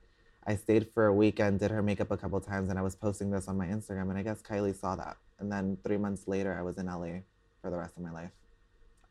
I 0.47 0.57
stayed 0.57 0.89
for 0.93 1.07
a 1.07 1.15
weekend, 1.15 1.61
did 1.61 1.71
her 1.71 1.83
makeup 1.83 2.11
a 2.11 2.17
couple 2.17 2.41
times, 2.41 2.69
and 2.69 2.79
I 2.79 2.83
was 2.83 2.95
posting 2.95 3.31
this 3.31 3.49
on 3.49 3.57
my 3.57 3.67
Instagram. 3.67 4.11
And 4.11 4.19
I 4.19 4.23
guess 4.23 4.43
Kylie 4.43 4.79
saw 4.79 4.95
that. 4.97 5.17
And 5.39 5.51
then 5.51 5.79
three 5.85 5.97
months 5.97 6.29
later, 6.29 6.57
I 6.59 6.63
was 6.63 6.79
in 6.79 6.87
LA 6.87 7.21
for 7.63 7.71
the 7.71 7.79
rest 7.79 7.97
of 7.97 8.03
my 8.03 8.13
life. 8.13 8.31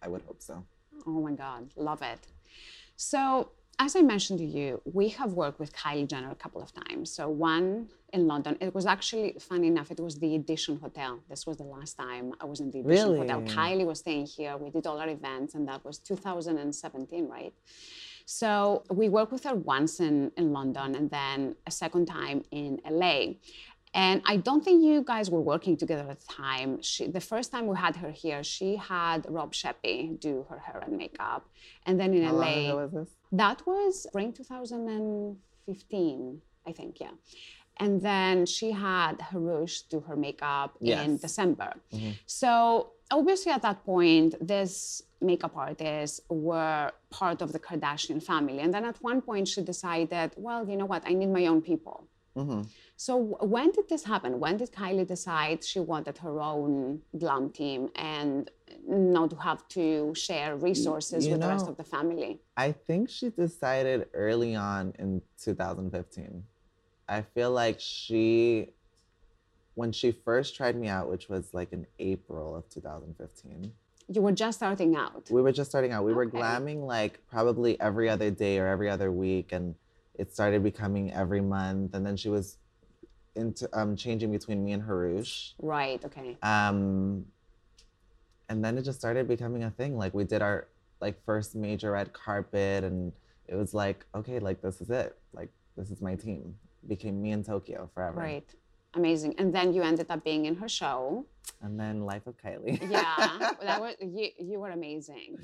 I 0.01 0.07
would 0.07 0.21
hope 0.23 0.41
so. 0.41 0.63
Oh 1.07 1.21
my 1.21 1.31
God, 1.31 1.71
love 1.75 2.01
it. 2.01 2.19
So 2.95 3.49
as 3.79 3.95
I 3.95 4.01
mentioned 4.01 4.39
to 4.39 4.45
you, 4.45 4.81
we 4.85 5.09
have 5.09 5.33
worked 5.33 5.59
with 5.59 5.75
Kylie 5.75 6.07
Jenner 6.07 6.31
a 6.31 6.35
couple 6.35 6.61
of 6.61 6.71
times. 6.73 7.11
So 7.11 7.29
one 7.29 7.89
in 8.13 8.27
London. 8.27 8.55
It 8.61 8.73
was 8.73 8.85
actually 8.85 9.35
funny 9.39 9.67
enough. 9.67 9.89
It 9.89 9.99
was 9.99 10.19
the 10.19 10.35
Edition 10.35 10.77
Hotel. 10.77 11.19
This 11.29 11.47
was 11.47 11.57
the 11.57 11.63
last 11.63 11.97
time 11.97 12.33
I 12.39 12.45
was 12.45 12.59
in 12.59 12.69
the 12.69 12.79
Edition 12.79 13.17
Hotel. 13.17 13.41
Kylie 13.41 13.85
was 13.85 13.99
staying 13.99 14.27
here. 14.27 14.55
We 14.55 14.69
did 14.69 14.85
all 14.85 14.99
our 14.99 15.09
events, 15.09 15.55
and 15.55 15.67
that 15.67 15.83
was 15.83 15.97
2017, 15.97 17.27
right? 17.27 17.53
So 18.25 18.83
we 18.89 19.09
worked 19.09 19.31
with 19.31 19.43
her 19.43 19.55
once 19.55 19.99
in, 19.99 20.31
in 20.37 20.53
London 20.53 20.95
and 20.95 21.09
then 21.09 21.55
a 21.67 21.71
second 21.71 22.05
time 22.05 22.43
in 22.51 22.79
LA. 22.89 23.33
And 23.95 24.21
I 24.25 24.37
don't 24.37 24.63
think 24.65 24.83
you 24.83 25.03
guys 25.03 25.29
were 25.29 25.39
working 25.41 25.77
together 25.77 26.07
at 26.09 26.19
the 26.19 26.25
time. 26.25 26.81
She, 26.81 27.05
the 27.07 27.19
first 27.21 27.51
time 27.51 27.67
we 27.67 27.77
had 27.77 27.95
her 27.97 28.09
here, 28.11 28.43
she 28.43 28.75
had 28.75 29.25
Rob 29.29 29.53
Scheppy 29.53 30.19
do 30.19 30.45
her 30.49 30.57
hair 30.57 30.81
and 30.85 30.97
makeup. 30.97 31.47
And 31.85 31.99
then 31.99 32.11
in 32.13 32.23
How 32.23 32.33
LA, 32.33 32.45
long 32.45 32.65
ago 32.65 32.77
was 32.77 32.91
this? 32.91 33.09
that 33.33 33.61
was 33.67 34.03
spring 34.03 34.33
2015, 34.33 36.41
I 36.67 36.71
think, 36.71 36.99
yeah. 36.99 37.11
And 37.77 38.01
then 38.01 38.45
she 38.45 38.71
had 38.71 39.19
Hrush 39.21 39.81
do 39.83 39.99
her 40.01 40.15
makeup 40.15 40.75
in 40.81 40.87
Yes. 40.87 41.21
December. 41.21 41.73
Mm-hmm. 41.91 42.11
So 42.25 42.91
obviously 43.11 43.51
at 43.51 43.61
that 43.63 43.83
point, 43.83 44.35
this 44.45 45.01
makeup 45.21 45.53
artists 45.55 46.21
were 46.29 46.91
part 47.09 47.41
of 47.41 47.51
the 47.51 47.59
Kardashian 47.59 48.21
family. 48.21 48.59
And 48.59 48.73
then 48.73 48.85
at 48.85 48.97
one 49.01 49.21
point 49.21 49.47
she 49.47 49.61
decided, 49.61 50.31
well, 50.37 50.67
you 50.69 50.77
know 50.77 50.85
what, 50.85 51.03
I 51.07 51.13
need 51.13 51.29
my 51.29 51.47
own 51.47 51.61
people. 51.61 52.07
Mm-hmm. 52.37 52.61
So 53.05 53.17
when 53.41 53.71
did 53.71 53.89
this 53.89 54.05
happen? 54.05 54.39
When 54.39 54.55
did 54.55 54.71
Kylie 54.71 55.05
decide 55.05 55.61
she 55.61 55.81
wanted 55.81 56.19
her 56.19 56.39
own 56.39 57.01
glam 57.19 57.49
team 57.49 57.89
and 57.97 58.49
not 58.87 59.31
to 59.31 59.35
have 59.35 59.67
to 59.79 60.15
share 60.15 60.55
resources 60.55 61.25
you 61.25 61.33
with 61.33 61.41
the 61.41 61.49
rest 61.49 61.67
of 61.67 61.75
the 61.75 61.83
family? 61.83 62.39
I 62.55 62.71
think 62.71 63.09
she 63.09 63.27
decided 63.29 64.07
early 64.13 64.55
on 64.55 64.93
in 64.99 65.21
2015. 65.41 66.45
I 67.09 67.21
feel 67.23 67.51
like 67.51 67.81
she, 67.81 68.69
when 69.75 69.91
she 69.91 70.13
first 70.13 70.55
tried 70.55 70.77
me 70.77 70.87
out, 70.87 71.09
which 71.09 71.27
was 71.27 71.53
like 71.53 71.73
in 71.73 71.85
April 71.99 72.55
of 72.55 72.69
2015, 72.69 73.69
You 74.13 74.21
were 74.21 74.31
just 74.31 74.59
starting 74.59 74.95
out. 74.95 75.29
we 75.29 75.41
were 75.41 75.51
just 75.51 75.69
starting 75.71 75.91
out. 75.91 76.05
We 76.05 76.13
were 76.13 76.25
glamming 76.25 76.87
like 76.87 77.19
probably 77.29 77.77
every 77.81 78.07
other 78.07 78.31
day 78.31 78.59
or 78.59 78.67
every 78.67 78.89
other 78.89 79.11
week, 79.11 79.51
and 79.51 79.75
it 80.15 80.31
started 80.31 80.63
becoming 80.63 81.11
every 81.11 81.41
month. 81.41 81.95
And 81.95 82.05
then 82.05 82.15
she 82.15 82.29
was 82.29 82.57
into 83.35 83.69
um, 83.73 83.95
changing 83.95 84.31
between 84.31 84.63
me 84.63 84.73
and 84.73 84.83
Hrush. 84.83 85.55
Right, 85.59 86.03
okay. 86.05 86.37
Um, 86.41 87.25
and 88.49 88.63
then 88.63 88.77
it 88.77 88.83
just 88.83 88.99
started 88.99 89.27
becoming 89.27 89.63
a 89.63 89.71
thing. 89.71 89.97
Like 89.97 90.13
we 90.13 90.23
did 90.23 90.41
our 90.41 90.67
like 91.01 91.23
first 91.25 91.55
major 91.55 91.91
red 91.91 92.13
carpet, 92.13 92.83
and 92.83 93.11
it 93.47 93.55
was 93.55 93.73
like, 93.73 94.05
okay, 94.15 94.39
like 94.39 94.61
this 94.61 94.81
is 94.81 94.89
it. 94.89 95.17
Like 95.33 95.49
this 95.77 95.89
is 95.89 96.01
my 96.01 96.15
team. 96.15 96.55
Became 96.87 97.21
me 97.21 97.31
in 97.31 97.43
Tokyo 97.43 97.89
forever. 97.93 98.19
Right. 98.19 98.47
Amazing. 98.95 99.35
And 99.39 99.53
then 99.53 99.73
you 99.73 99.81
ended 99.81 100.07
up 100.09 100.23
being 100.23 100.45
in 100.45 100.55
her 100.55 100.69
show. 100.69 101.25
And 101.61 101.79
then 101.79 102.01
Life 102.05 102.27
of 102.27 102.35
Kylie. 102.37 102.79
Yeah. 102.89 103.53
that 103.61 103.81
was 103.81 103.95
you, 104.01 104.29
you 104.39 104.59
were 104.59 104.69
amazing. 104.69 105.37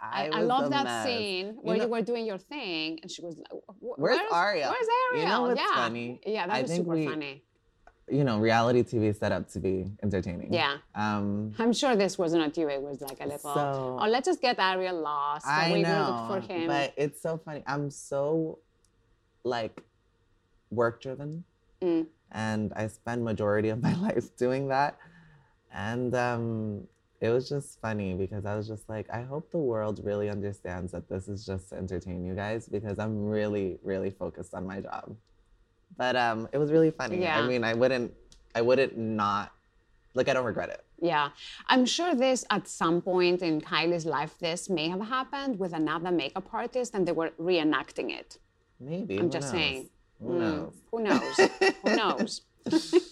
I, 0.00 0.28
I 0.28 0.38
was 0.40 0.48
love 0.48 0.70
that 0.70 0.84
mess. 0.84 1.04
scene 1.06 1.56
where 1.62 1.76
you, 1.76 1.82
know- 1.82 1.88
were 1.88 2.02
doing 2.02 2.24
your 2.26 2.38
thing 2.38 2.98
and 3.02 3.10
she 3.10 3.20
was 3.22 3.36
like, 3.36 3.48
"Wh- 3.80 3.98
Where's 3.98 4.20
Ariel? 4.32 4.70
Where's 4.70 4.88
Ariel? 5.12 5.22
You 5.24 5.28
know 5.28 5.42
what's 5.42 5.60
yeah. 5.60 5.74
funny? 5.74 6.20
Yeah, 6.26 6.46
that 6.46 6.54
I 6.56 6.62
was 6.62 6.70
think 6.70 6.84
super 6.84 6.94
we- 6.96 7.06
funny. 7.06 7.42
You 8.10 8.22
know, 8.22 8.38
reality 8.38 8.82
TV 8.82 9.04
is 9.08 9.18
set 9.18 9.32
up 9.32 9.48
to 9.52 9.58
be 9.60 9.86
entertaining. 10.02 10.52
Yeah. 10.52 10.76
Um, 10.94 11.54
I'm 11.58 11.72
sure 11.72 11.96
this 11.96 12.18
was 12.18 12.34
not 12.34 12.54
you. 12.58 12.68
It 12.68 12.82
was 12.82 13.00
like 13.00 13.18
a 13.20 13.24
little, 13.24 13.54
So- 13.54 13.98
oh, 14.00 14.06
let's 14.08 14.26
just 14.26 14.40
get 14.42 14.58
Ariel 14.58 15.00
lost. 15.00 15.46
I 15.46 15.72
we 15.72 15.82
know, 15.82 16.26
look 16.30 16.44
for 16.46 16.52
him. 16.52 16.66
but 16.66 16.92
it's 16.98 17.20
so 17.22 17.38
funny. 17.38 17.62
I'm 17.66 17.90
so 17.90 18.58
like 19.44 19.82
work 20.70 21.00
driven, 21.02 21.44
Mm. 21.80 22.06
And 22.34 22.72
I 22.74 22.88
spend 22.88 23.24
majority 23.24 23.70
of 23.70 23.82
my 23.88 23.94
life 23.94 24.36
doing 24.36 24.68
that. 24.68 24.98
And 25.72 26.14
um, 26.14 26.86
it 27.20 27.30
was 27.30 27.48
just 27.48 27.80
funny 27.80 28.14
because 28.14 28.44
I 28.44 28.54
was 28.56 28.68
just 28.68 28.88
like, 28.88 29.08
I 29.10 29.22
hope 29.22 29.50
the 29.50 29.58
world 29.58 30.00
really 30.04 30.28
understands 30.28 30.92
that 30.92 31.08
this 31.08 31.28
is 31.28 31.46
just 31.46 31.70
to 31.70 31.76
entertain 31.76 32.24
you 32.24 32.34
guys 32.34 32.68
because 32.68 32.98
I'm 32.98 33.26
really, 33.26 33.78
really 33.82 34.10
focused 34.10 34.54
on 34.54 34.66
my 34.66 34.80
job. 34.80 35.16
But 35.96 36.16
um, 36.16 36.48
it 36.52 36.58
was 36.58 36.70
really 36.72 36.90
funny. 36.90 37.22
Yeah. 37.22 37.38
I 37.38 37.46
mean, 37.46 37.64
I 37.64 37.72
wouldn't, 37.72 38.12
I 38.54 38.62
wouldn't 38.62 38.96
not, 38.96 39.52
like, 40.14 40.28
I 40.28 40.34
don't 40.34 40.44
regret 40.44 40.68
it. 40.68 40.84
Yeah, 41.00 41.30
I'm 41.66 41.84
sure 41.86 42.14
this 42.14 42.44
at 42.50 42.68
some 42.68 43.02
point 43.02 43.42
in 43.42 43.60
Kylie's 43.60 44.06
life, 44.06 44.38
this 44.38 44.70
may 44.70 44.88
have 44.88 45.00
happened 45.00 45.58
with 45.58 45.72
another 45.72 46.10
makeup 46.10 46.48
artist 46.52 46.94
and 46.94 47.06
they 47.06 47.12
were 47.12 47.30
reenacting 47.38 48.10
it. 48.16 48.38
Maybe. 48.80 49.18
I'm 49.18 49.30
just 49.30 49.52
knows? 49.52 49.60
saying. 49.60 49.90
Who 50.20 50.28
Mm, 50.32 50.38
knows? 50.40 50.72
Who 50.90 51.02
knows? 51.02 51.36
Who 51.82 51.96
knows? 52.00 52.40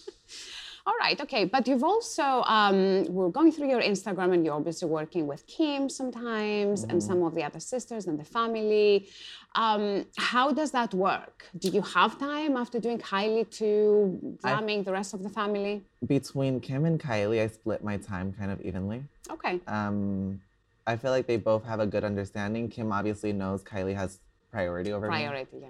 All 0.84 0.94
right, 0.98 1.20
okay. 1.20 1.44
But 1.44 1.68
you've 1.68 1.84
also, 1.84 2.42
um, 2.42 3.04
we're 3.04 3.28
going 3.28 3.52
through 3.52 3.68
your 3.68 3.80
Instagram 3.80 4.34
and 4.34 4.44
you're 4.44 4.54
obviously 4.54 4.88
working 4.88 5.28
with 5.28 5.46
Kim 5.46 5.88
sometimes 5.88 6.82
and 6.82 7.00
some 7.00 7.22
of 7.22 7.36
the 7.36 7.44
other 7.44 7.60
sisters 7.60 8.06
and 8.08 8.18
the 8.18 8.24
family. 8.24 9.06
Um, 9.54 10.06
how 10.16 10.50
does 10.52 10.72
that 10.72 10.92
work? 10.92 11.44
Do 11.56 11.68
you 11.68 11.82
have 11.82 12.18
time 12.18 12.56
after 12.56 12.80
doing 12.80 12.98
Kylie 12.98 13.48
to 13.58 14.36
glamming 14.42 14.84
the 14.84 14.90
rest 14.90 15.14
of 15.14 15.22
the 15.22 15.28
family? 15.28 15.82
Between 16.04 16.58
Kim 16.58 16.84
and 16.84 16.98
Kylie, 16.98 17.40
I 17.40 17.46
split 17.46 17.84
my 17.84 17.96
time 17.96 18.32
kind 18.32 18.50
of 18.50 18.60
evenly. 18.62 19.04
Okay. 19.30 19.60
Um, 19.68 20.40
I 20.84 20.96
feel 20.96 21.12
like 21.12 21.28
they 21.28 21.36
both 21.36 21.64
have 21.64 21.78
a 21.78 21.86
good 21.86 22.02
understanding. 22.02 22.68
Kim 22.68 22.90
obviously 22.90 23.32
knows 23.32 23.62
Kylie 23.62 23.94
has 23.94 24.18
priority 24.50 24.92
over 24.92 25.06
me. 25.06 25.10
Priority, 25.10 25.58
yeah. 25.60 25.68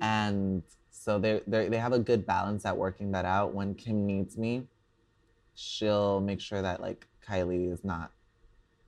And 0.00 0.62
so 0.90 1.18
they 1.18 1.40
they 1.46 1.68
they 1.68 1.78
have 1.78 1.92
a 1.92 1.98
good 1.98 2.26
balance 2.26 2.64
at 2.64 2.76
working 2.76 3.12
that 3.12 3.24
out. 3.24 3.54
When 3.54 3.74
Kim 3.74 4.06
needs 4.06 4.36
me, 4.36 4.64
she'll 5.54 6.20
make 6.20 6.40
sure 6.40 6.62
that 6.62 6.80
like 6.80 7.06
Kylie 7.26 7.72
is 7.72 7.84
not 7.84 8.10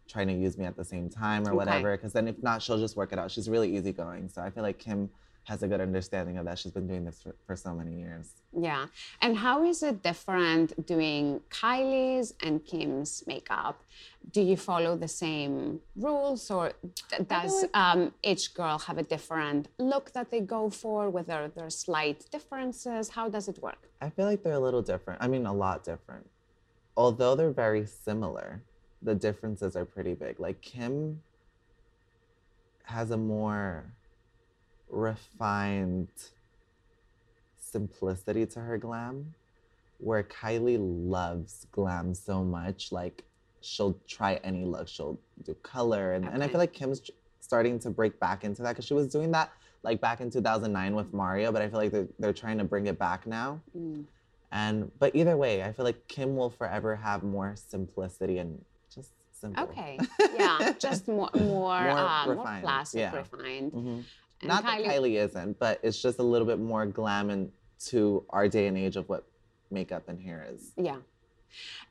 trying 0.08 0.28
to 0.28 0.34
use 0.34 0.56
me 0.56 0.64
at 0.64 0.76
the 0.76 0.84
same 0.84 1.08
time 1.10 1.46
or 1.46 1.50
Okay. 1.50 1.56
whatever. 1.56 1.96
Because 1.96 2.12
then 2.12 2.28
if 2.28 2.42
not, 2.42 2.62
she'll 2.62 2.78
just 2.78 2.96
work 2.96 3.12
it 3.12 3.18
out. 3.18 3.30
She's 3.30 3.48
really 3.48 3.76
easygoing. 3.76 4.28
So 4.28 4.40
I 4.42 4.50
feel 4.50 4.62
like 4.62 4.78
Kim 4.78 5.10
has 5.46 5.62
a 5.62 5.68
good 5.68 5.80
understanding 5.80 6.38
of 6.38 6.44
that. 6.44 6.58
She's 6.58 6.72
been 6.72 6.88
doing 6.88 7.04
this 7.04 7.22
for, 7.22 7.34
for 7.46 7.54
so 7.54 7.72
many 7.72 8.00
years. 8.00 8.30
Yeah. 8.52 8.86
And 9.22 9.36
how 9.36 9.64
is 9.64 9.82
it 9.82 10.02
different 10.02 10.84
doing 10.86 11.40
Kylie's 11.50 12.34
and 12.42 12.64
Kim's 12.64 13.22
makeup? 13.28 13.80
Do 14.32 14.42
you 14.42 14.56
follow 14.56 14.96
the 14.96 15.06
same 15.06 15.80
rules 15.94 16.50
or 16.50 16.72
d- 16.82 17.24
does 17.28 17.64
um, 17.74 18.12
each 18.24 18.54
girl 18.54 18.76
have 18.78 18.98
a 18.98 19.04
different 19.04 19.68
look 19.78 20.12
that 20.14 20.32
they 20.32 20.40
go 20.40 20.68
for? 20.68 21.10
Whether 21.10 21.48
there 21.54 21.66
are 21.66 21.70
slight 21.70 22.28
differences? 22.32 23.10
How 23.10 23.28
does 23.28 23.46
it 23.46 23.62
work? 23.62 23.88
I 24.00 24.10
feel 24.10 24.26
like 24.26 24.42
they're 24.42 24.54
a 24.54 24.66
little 24.68 24.82
different. 24.82 25.22
I 25.22 25.28
mean, 25.28 25.46
a 25.46 25.52
lot 25.52 25.84
different. 25.84 26.28
Although 26.96 27.36
they're 27.36 27.52
very 27.52 27.86
similar, 27.86 28.62
the 29.00 29.14
differences 29.14 29.76
are 29.76 29.84
pretty 29.84 30.14
big. 30.14 30.40
Like 30.40 30.60
Kim 30.60 31.22
has 32.82 33.12
a 33.12 33.16
more 33.16 33.84
refined 34.88 36.08
simplicity 37.58 38.46
to 38.46 38.60
her 38.60 38.78
glam, 38.78 39.34
where 39.98 40.22
Kylie 40.22 40.78
loves 40.80 41.66
glam 41.72 42.14
so 42.14 42.42
much. 42.44 42.92
Like 42.92 43.24
she'll 43.60 43.98
try 44.06 44.34
any 44.44 44.64
look, 44.64 44.88
she'll 44.88 45.18
do 45.44 45.54
color, 45.62 46.12
and, 46.12 46.24
and 46.26 46.42
I 46.42 46.48
feel 46.48 46.58
like 46.58 46.72
Kim's 46.72 47.02
starting 47.40 47.78
to 47.80 47.90
break 47.90 48.18
back 48.18 48.44
into 48.44 48.62
that 48.62 48.70
because 48.70 48.84
she 48.84 48.94
was 48.94 49.06
doing 49.08 49.30
that 49.32 49.50
like 49.82 50.00
back 50.00 50.20
in 50.20 50.30
2009 50.30 50.96
with 50.96 51.12
Mario, 51.12 51.52
but 51.52 51.62
I 51.62 51.68
feel 51.68 51.78
like 51.78 51.92
they're, 51.92 52.08
they're 52.18 52.32
trying 52.32 52.58
to 52.58 52.64
bring 52.64 52.86
it 52.86 52.98
back 52.98 53.24
now. 53.26 53.60
And 54.52 54.90
but 54.98 55.14
either 55.14 55.36
way, 55.36 55.62
I 55.62 55.72
feel 55.72 55.84
like 55.84 56.08
Kim 56.08 56.34
will 56.36 56.50
forever 56.50 56.96
have 56.96 57.22
more 57.22 57.54
simplicity 57.56 58.38
and 58.38 58.64
just 58.92 59.12
simple. 59.32 59.64
Okay. 59.64 59.98
Yeah. 60.36 60.74
Just 60.78 61.08
more 61.08 61.30
more, 61.34 61.80
More 61.80 61.90
um, 61.98 62.26
more 62.26 62.36
refined, 62.36 62.62
classic, 62.64 63.00
yeah. 63.00 63.14
refined. 63.16 63.72
Mhm. 63.72 64.04
And 64.50 64.54
Not 64.54 64.64
that 64.64 64.80
Kylie 64.84 65.16
isn't, 65.16 65.58
but 65.58 65.80
it's 65.82 66.00
just 66.00 66.18
a 66.20 66.22
little 66.22 66.46
bit 66.46 66.60
more 66.60 66.86
glam 66.86 67.30
and 67.30 67.50
to 67.86 68.24
our 68.30 68.48
day 68.48 68.68
and 68.68 68.78
age 68.78 68.96
of 68.96 69.08
what 69.08 69.26
makeup 69.72 70.08
and 70.08 70.20
hair 70.20 70.46
is. 70.52 70.70
Yeah. 70.76 70.98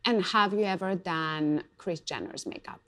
And 0.06 0.24
have 0.24 0.54
you 0.54 0.64
ever 0.64 0.96
done 0.96 1.64
Kris 1.78 2.00
Jenner's 2.00 2.46
makeup? 2.46 2.80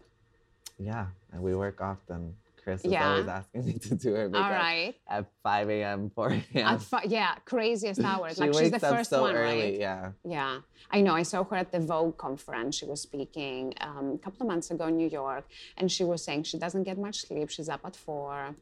Yeah, 0.80 1.08
and 1.34 1.42
we 1.42 1.54
work 1.56 1.82
often. 1.82 2.36
Kris 2.64 2.84
is 2.86 2.92
Yeah. 2.92 3.10
always 3.12 3.28
asking 3.28 3.66
me 3.66 3.74
to 3.74 3.96
do 3.96 4.14
her 4.14 4.30
makeup 4.30 4.46
All 4.46 4.52
right. 4.52 4.96
at 5.08 5.26
5 5.44 5.70
a.m., 5.70 6.10
4 6.14 6.30
a.m. 6.54 6.80
Fi- 6.80 7.04
yeah, 7.08 7.36
craziest 7.46 8.02
hours. 8.12 8.36
She 8.36 8.42
like 8.42 8.50
wakes 8.52 8.60
she's 8.60 8.72
the 8.72 8.88
up 8.88 8.96
first 8.96 9.10
so 9.10 9.22
one, 9.22 9.36
early. 9.36 9.62
right? 9.62 9.80
Yeah. 9.80 10.12
Yeah, 10.24 10.60
I 10.92 11.02
know. 11.02 11.14
I 11.14 11.24
saw 11.24 11.44
her 11.46 11.56
at 11.56 11.72
the 11.72 11.80
Vogue 11.80 12.18
conference. 12.18 12.76
She 12.76 12.86
was 12.86 13.02
speaking 13.02 13.74
um, 13.82 14.14
a 14.16 14.18
couple 14.18 14.42
of 14.44 14.48
months 14.48 14.70
ago 14.72 14.88
in 14.88 14.98
New 14.98 15.10
York, 15.10 15.46
and 15.78 15.92
she 15.92 16.04
was 16.04 16.24
saying 16.24 16.44
she 16.44 16.58
doesn't 16.60 16.84
get 16.84 16.98
much 16.98 17.22
sleep. 17.28 17.50
She's 17.50 17.70
up 17.70 17.82
at 17.86 17.96
four. 17.96 18.56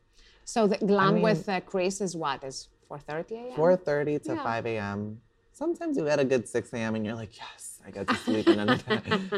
So 0.45 0.67
the 0.67 0.77
glam 0.77 1.15
mean- 1.15 1.23
with 1.23 1.49
uh, 1.49 1.59
Kris 1.61 1.99
is 2.01 2.15
what 2.15 2.43
is 2.43 2.69
4:30 2.89 3.31
a.m. 3.31 3.57
4:30 3.57 4.23
to 4.25 4.35
Yeah. 4.35 4.43
5 4.43 4.65
a.m. 4.67 5.21
Sometimes 5.55 5.95
you 5.95 6.03
get 6.03 6.19
a 6.19 6.25
good 6.25 6.49
6 6.49 6.73
a.m. 6.73 6.95
and 6.95 7.05
you're 7.05 7.15
like, 7.15 7.37
yes, 7.37 7.79
I 7.87 7.89
got 7.89 8.09
to 8.09 8.15
sleep 8.15 8.45
in 8.49 8.59
another. 8.59 8.83
Time. 8.83 9.31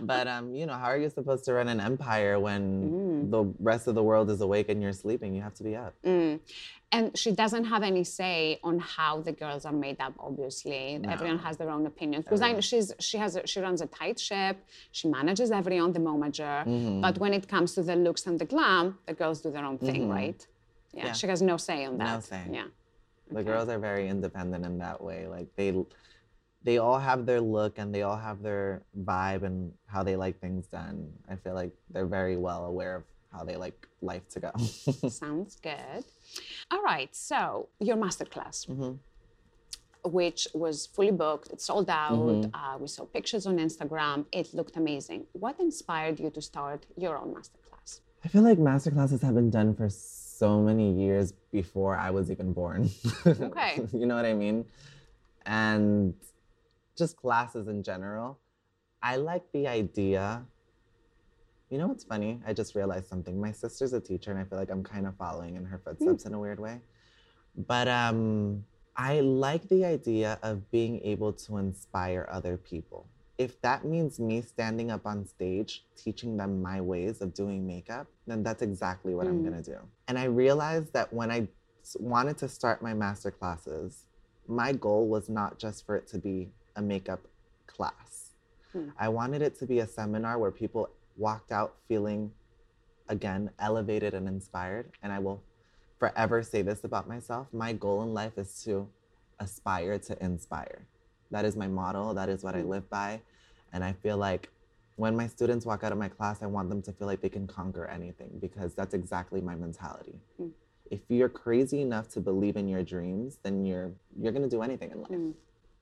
but 0.00 0.26
um, 0.26 0.52
you 0.52 0.66
know, 0.66 0.72
how 0.72 0.86
are 0.86 0.98
you 0.98 1.08
supposed 1.10 1.44
to 1.44 1.52
run 1.52 1.68
an 1.68 1.78
empire 1.78 2.40
when 2.40 3.30
the 3.30 3.44
rest 3.60 3.86
of 3.86 3.94
the 3.94 4.02
world 4.02 4.30
is 4.30 4.40
awake 4.40 4.68
and 4.68 4.82
you're 4.82 4.92
sleeping, 4.92 5.32
you 5.32 5.40
have 5.40 5.54
to 5.54 5.62
be 5.62 5.76
up. 5.76 5.94
Mm. 6.04 6.40
And 6.90 7.16
she 7.16 7.30
doesn't 7.30 7.66
have 7.66 7.84
any 7.84 8.02
say 8.02 8.58
on 8.64 8.80
how 8.80 9.20
the 9.20 9.30
girls 9.30 9.64
are 9.64 9.72
made 9.86 10.00
up. 10.00 10.14
Obviously, 10.18 11.00
everyone 11.08 11.38
has 11.38 11.56
their 11.56 11.70
own 11.70 11.86
opinions. 11.86 12.24
Because 12.24 12.42
I 12.42 12.58
she's 12.58 12.92
she 12.98 13.16
has 13.18 13.36
a, 13.36 13.46
she 13.46 13.60
runs 13.60 13.80
a 13.80 13.86
tight 13.86 14.18
ship. 14.18 14.56
She 14.90 15.06
manages 15.06 15.52
everyone, 15.52 15.92
the 15.92 16.00
momager. 16.00 16.66
Mm-hmm. 16.66 17.00
But 17.00 17.18
when 17.18 17.32
it 17.32 17.46
comes 17.46 17.74
to 17.76 17.82
the 17.84 17.94
looks 17.94 18.26
and 18.26 18.40
the 18.40 18.44
glam, 18.44 18.98
the 19.06 19.14
girls 19.14 19.40
do 19.40 19.52
their 19.52 19.64
own 19.64 19.78
thing, 19.78 20.08
right? 20.08 20.40
Yeah, 20.40 20.48
Mm-hmm. 20.98 21.06
Yeah. 21.06 21.12
she 21.14 21.26
has 21.28 21.40
no 21.40 21.56
say 21.56 21.86
on 21.86 21.96
that. 21.98 22.14
No 22.14 22.20
say. 22.20 22.42
Yeah. 22.52 22.64
The 23.34 23.42
girls 23.44 23.68
are 23.68 23.78
very 23.78 24.08
independent 24.08 24.64
in 24.64 24.78
that 24.78 25.02
way. 25.02 25.26
Like 25.26 25.48
they 25.56 25.74
they 26.64 26.78
all 26.78 26.98
have 26.98 27.26
their 27.26 27.40
look 27.40 27.78
and 27.78 27.92
they 27.94 28.02
all 28.02 28.16
have 28.16 28.40
their 28.42 28.82
vibe 29.12 29.42
and 29.42 29.72
how 29.86 30.02
they 30.04 30.16
like 30.16 30.40
things 30.40 30.66
done. 30.68 31.12
I 31.28 31.34
feel 31.36 31.54
like 31.54 31.72
they're 31.90 32.06
very 32.06 32.36
well 32.36 32.66
aware 32.66 32.94
of 32.96 33.04
how 33.32 33.42
they 33.44 33.56
like 33.56 33.86
life 34.00 34.28
to 34.34 34.40
go. 34.40 34.52
Sounds 35.08 35.56
good. 35.60 36.04
All 36.70 36.82
right, 36.82 37.08
so 37.14 37.68
your 37.80 37.96
masterclass, 37.96 38.58
Mm-hmm. 38.68 38.92
which 40.04 40.46
was 40.54 40.86
fully 40.86 41.10
booked, 41.10 41.48
it 41.54 41.60
sold 41.60 41.88
out. 41.90 42.12
Mm-hmm. 42.12 42.54
Uh, 42.54 42.78
we 42.78 42.86
saw 42.88 43.04
pictures 43.06 43.44
on 43.46 43.56
Instagram. 43.58 44.26
It 44.32 44.52
looked 44.54 44.76
amazing. 44.76 45.26
What 45.32 45.58
inspired 45.60 46.20
you 46.20 46.30
to 46.30 46.42
start 46.42 46.86
your 46.96 47.16
own 47.18 47.34
masterclass? 47.34 48.00
I 48.24 48.28
feel 48.28 48.42
like 48.42 48.58
masterclasses 48.58 49.20
have 49.22 49.34
been 49.34 49.50
done 49.50 49.74
for 49.74 49.88
so 49.88 50.21
many 50.60 50.92
years 50.92 51.32
before 51.50 51.96
I 51.96 52.10
was 52.10 52.30
even 52.30 52.52
born. 52.52 52.90
Okay. 53.26 53.80
you 53.92 54.06
know 54.06 54.16
what 54.16 54.24
I 54.24 54.34
mean? 54.34 54.64
And 55.46 56.14
just 56.96 57.16
classes 57.16 57.68
in 57.68 57.82
general. 57.82 58.38
I 59.02 59.16
like 59.16 59.44
the 59.52 59.66
idea. 59.66 60.44
You 61.70 61.78
know 61.78 61.88
what's 61.88 62.04
funny? 62.04 62.40
I 62.46 62.52
just 62.52 62.74
realized 62.74 63.08
something. 63.08 63.40
My 63.40 63.52
sister's 63.52 63.92
a 63.92 64.00
teacher, 64.00 64.30
and 64.30 64.38
I 64.38 64.44
feel 64.44 64.58
like 64.58 64.70
I'm 64.70 64.84
kind 64.84 65.06
of 65.06 65.16
following 65.16 65.56
in 65.56 65.64
her 65.64 65.78
footsteps 65.78 66.26
in 66.26 66.34
a 66.34 66.38
weird 66.38 66.60
way. 66.60 66.80
But 67.56 67.88
um, 67.88 68.64
I 68.96 69.20
like 69.20 69.68
the 69.68 69.84
idea 69.84 70.38
of 70.42 70.70
being 70.70 71.00
able 71.02 71.32
to 71.32 71.56
inspire 71.58 72.28
other 72.30 72.56
people. 72.56 73.08
If 73.42 73.60
that 73.62 73.84
means 73.84 74.20
me 74.20 74.40
standing 74.40 74.92
up 74.92 75.04
on 75.04 75.26
stage 75.26 75.84
teaching 75.96 76.36
them 76.36 76.62
my 76.62 76.80
ways 76.80 77.20
of 77.20 77.34
doing 77.34 77.66
makeup, 77.66 78.06
then 78.28 78.44
that's 78.44 78.62
exactly 78.62 79.16
what 79.16 79.26
I'm 79.26 79.38
hmm. 79.38 79.46
gonna 79.46 79.62
do. 79.62 79.78
And 80.06 80.16
I 80.16 80.24
realized 80.24 80.92
that 80.92 81.12
when 81.12 81.32
I 81.32 81.48
wanted 81.98 82.38
to 82.38 82.48
start 82.48 82.82
my 82.82 82.94
master 82.94 83.32
classes, 83.32 84.04
my 84.46 84.72
goal 84.72 85.08
was 85.08 85.28
not 85.28 85.58
just 85.58 85.84
for 85.84 85.96
it 85.96 86.06
to 86.08 86.18
be 86.18 86.52
a 86.76 86.82
makeup 86.82 87.26
class. 87.66 88.30
Hmm. 88.72 88.90
I 88.96 89.08
wanted 89.08 89.42
it 89.42 89.58
to 89.58 89.66
be 89.66 89.80
a 89.80 89.88
seminar 89.88 90.38
where 90.38 90.52
people 90.52 90.88
walked 91.16 91.50
out 91.50 91.74
feeling, 91.88 92.30
again, 93.08 93.50
elevated 93.58 94.14
and 94.14 94.28
inspired. 94.28 94.92
And 95.02 95.12
I 95.12 95.18
will 95.18 95.42
forever 95.98 96.44
say 96.44 96.62
this 96.62 96.84
about 96.84 97.08
myself 97.08 97.46
my 97.52 97.72
goal 97.72 98.02
in 98.04 98.14
life 98.14 98.38
is 98.38 98.62
to 98.66 98.88
aspire 99.40 99.98
to 99.98 100.24
inspire. 100.24 100.86
That 101.32 101.44
is 101.44 101.56
my 101.56 101.66
model, 101.66 102.14
that 102.14 102.28
is 102.28 102.44
what 102.44 102.54
I 102.54 102.60
hmm. 102.60 102.68
live 102.68 102.88
by. 102.88 103.20
And 103.72 103.82
I 103.82 103.92
feel 103.92 104.16
like 104.16 104.48
when 104.96 105.16
my 105.16 105.26
students 105.26 105.64
walk 105.64 105.82
out 105.84 105.92
of 105.92 105.98
my 105.98 106.08
class, 106.08 106.42
I 106.42 106.46
want 106.46 106.68
them 106.68 106.82
to 106.82 106.92
feel 106.92 107.06
like 107.06 107.20
they 107.20 107.28
can 107.28 107.46
conquer 107.46 107.86
anything 107.86 108.30
because 108.40 108.74
that's 108.74 108.94
exactly 108.94 109.40
my 109.40 109.54
mentality. 109.54 110.16
If 110.90 111.00
you're 111.08 111.30
crazy 111.30 111.80
enough 111.80 112.08
to 112.10 112.20
believe 112.20 112.56
in 112.56 112.68
your 112.68 112.82
dreams, 112.82 113.38
then 113.42 113.64
you're 113.64 113.92
you're 114.20 114.32
gonna 114.32 114.48
do 114.48 114.62
anything 114.62 114.90
in 114.90 114.98
life. 115.00 115.34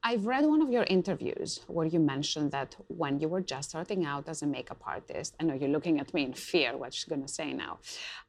I've 0.02 0.24
read 0.24 0.44
one 0.46 0.62
of 0.62 0.70
your 0.70 0.84
interviews 0.84 1.60
where 1.66 1.86
you 1.86 2.00
mentioned 2.00 2.52
that 2.52 2.74
when 2.88 3.20
you 3.20 3.28
were 3.28 3.42
just 3.42 3.70
starting 3.70 4.06
out 4.06 4.28
as 4.28 4.40
a 4.40 4.46
makeup 4.46 4.80
artist, 4.86 5.34
I 5.38 5.44
know 5.44 5.54
you're 5.54 5.68
looking 5.68 6.00
at 6.00 6.14
me 6.14 6.24
in 6.24 6.32
fear, 6.32 6.76
what 6.76 6.94
she's 6.94 7.04
gonna 7.04 7.28
say 7.28 7.52
now. 7.52 7.80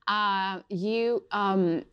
Uh, 0.07 0.61
you 0.69 1.23
um, 1.31 1.83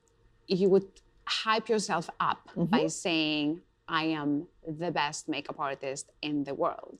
you 0.46 0.68
would 0.70 0.88
hype 1.26 1.68
yourself 1.68 2.08
up 2.18 2.48
by 2.56 2.86
saying, 2.86 3.60
"I 3.88 4.04
am 4.04 4.46
the 4.66 4.90
best 4.90 5.28
makeup 5.28 5.58
artist 5.58 6.10
in 6.22 6.44
the 6.44 6.54
world." 6.54 6.98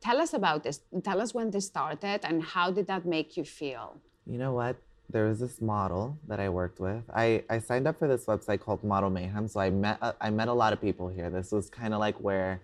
Tell 0.00 0.18
us 0.20 0.32
about 0.34 0.64
this. 0.64 0.80
Tell 1.02 1.20
us 1.20 1.34
when 1.34 1.50
this 1.50 1.66
started 1.66 2.20
and 2.24 2.42
how 2.42 2.70
did 2.70 2.86
that 2.86 3.04
make 3.04 3.36
you 3.36 3.44
feel? 3.44 4.00
You 4.26 4.38
know 4.38 4.52
what? 4.52 4.76
There 5.10 5.26
was 5.28 5.38
this 5.38 5.60
model 5.60 6.18
that 6.28 6.40
I 6.40 6.48
worked 6.48 6.80
with. 6.80 7.02
I, 7.14 7.44
I 7.50 7.58
signed 7.58 7.86
up 7.86 7.98
for 7.98 8.08
this 8.08 8.24
website 8.24 8.60
called 8.60 8.82
Model 8.82 9.10
Mayhem. 9.10 9.46
So 9.48 9.60
I 9.60 9.70
met 9.70 9.98
uh, 10.00 10.12
I 10.20 10.30
met 10.30 10.48
a 10.48 10.52
lot 10.52 10.72
of 10.72 10.80
people 10.80 11.08
here. 11.08 11.28
This 11.30 11.52
was 11.52 11.68
kind 11.68 11.92
of 11.94 12.00
like 12.00 12.16
where 12.28 12.60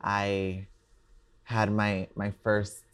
I 0.00 0.66
had 1.44 1.72
my 1.72 2.08
my 2.14 2.30
first 2.44 2.84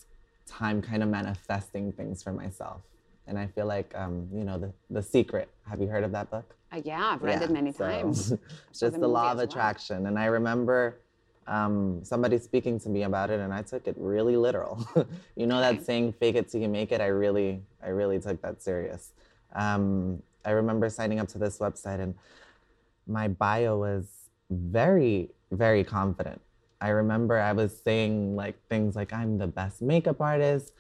time 0.47 0.81
kind 0.81 1.03
of 1.03 1.09
manifesting 1.09 1.93
things 1.93 2.23
for 2.23 2.33
myself. 2.33 2.81
And 3.27 3.39
I 3.39 3.47
feel 3.47 3.67
like 3.67 3.93
um, 3.95 4.29
you 4.33 4.45
know, 4.45 4.59
the 4.59 4.73
the 4.91 5.03
secret. 5.03 5.49
Have 5.69 5.81
you 5.81 5.89
heard 5.89 6.05
of 6.05 6.13
that 6.13 6.31
book? 6.31 6.55
Uh, 6.73 6.81
yeah, 6.85 7.13
I've 7.15 7.23
read 7.23 7.43
it 7.43 7.51
many 7.51 7.73
so 7.73 7.85
times. 7.85 8.33
it's 8.71 8.81
just 8.81 9.01
the 9.01 9.09
law 9.09 9.31
of 9.31 9.39
well. 9.39 9.45
attraction. 9.45 10.07
And 10.07 10.19
I 10.19 10.27
remember 10.27 10.99
um, 11.47 12.01
somebody 12.05 12.39
speaking 12.39 12.79
to 12.81 12.89
me 12.89 13.05
about 13.05 13.31
it, 13.31 13.41
and 13.41 13.53
I 13.53 13.63
took 13.63 13.87
it 13.87 13.95
really 13.99 14.37
literal. 14.37 14.87
you 15.37 15.47
know 15.47 15.59
Okay. 15.63 15.77
that 15.77 15.85
saying 15.85 16.15
"fake 16.21 16.37
it 16.37 16.49
till 16.49 16.61
you 16.61 16.69
make 16.69 16.93
it." 16.93 17.01
I 17.01 17.07
really, 17.07 17.63
I 17.83 17.89
really 17.89 18.19
took 18.21 18.41
that 18.43 18.63
serious. 18.63 19.13
Um, 19.55 20.23
I 20.45 20.51
remember 20.51 20.91
signing 20.91 21.19
up 21.21 21.29
to 21.29 21.39
this 21.39 21.59
website, 21.59 22.01
and 22.01 22.15
my 23.07 23.29
bio 23.29 23.79
was 23.79 24.07
very, 24.51 25.31
very 25.51 25.85
confident. 25.85 26.41
I 26.81 26.89
remember 26.89 27.39
I 27.39 27.53
was 27.53 27.75
saying 27.83 28.37
like 28.37 28.57
things 28.69 28.95
like 28.97 29.13
I'm 29.13 29.39
the 29.39 29.47
best 29.47 29.81
makeup 29.81 30.21
artist. 30.21 30.73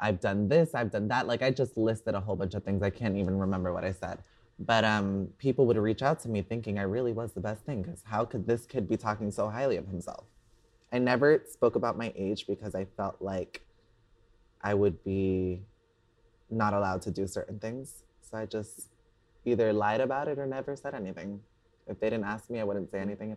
I've 0.00 0.20
done 0.20 0.48
this, 0.48 0.74
I've 0.74 0.90
done 0.90 1.08
that. 1.08 1.26
Like 1.26 1.42
I 1.42 1.50
just 1.50 1.76
listed 1.76 2.14
a 2.14 2.20
whole 2.20 2.36
bunch 2.36 2.54
of 2.54 2.64
things. 2.64 2.82
I 2.82 2.90
can't 2.90 3.16
even 3.16 3.38
remember 3.38 3.72
what 3.72 3.84
I 3.84 3.92
said. 3.92 4.18
But 4.58 4.84
um, 4.84 5.28
people 5.38 5.66
would 5.66 5.76
reach 5.76 6.02
out 6.02 6.20
to 6.20 6.28
me 6.28 6.42
thinking 6.42 6.78
I 6.78 6.82
really 6.82 7.12
was 7.12 7.32
the 7.32 7.40
best 7.40 7.64
thing 7.64 7.82
because 7.82 8.02
how 8.04 8.24
could 8.24 8.46
this 8.46 8.66
kid 8.66 8.88
be 8.88 8.96
talking 8.96 9.30
so 9.30 9.48
highly 9.48 9.76
of 9.76 9.86
himself? 9.86 10.24
I 10.92 10.98
never 10.98 11.42
spoke 11.48 11.76
about 11.76 11.96
my 11.96 12.12
age 12.16 12.46
because 12.46 12.74
I 12.74 12.86
felt 12.96 13.16
like 13.20 13.62
I 14.62 14.74
would 14.74 15.02
be 15.04 15.62
not 16.50 16.74
allowed 16.74 17.02
to 17.02 17.10
do 17.10 17.26
certain 17.26 17.58
things. 17.58 18.02
So 18.20 18.38
I 18.38 18.46
just 18.46 18.88
either 19.44 19.72
lied 19.72 20.00
about 20.00 20.28
it 20.28 20.38
or 20.38 20.46
never 20.46 20.76
said 20.76 20.94
anything. 20.94 21.40
If 21.86 22.00
they 22.00 22.10
didn't 22.10 22.24
ask 22.24 22.50
me, 22.50 22.60
I 22.60 22.64
wouldn't 22.64 22.90
say 22.90 23.00
anything. 23.00 23.36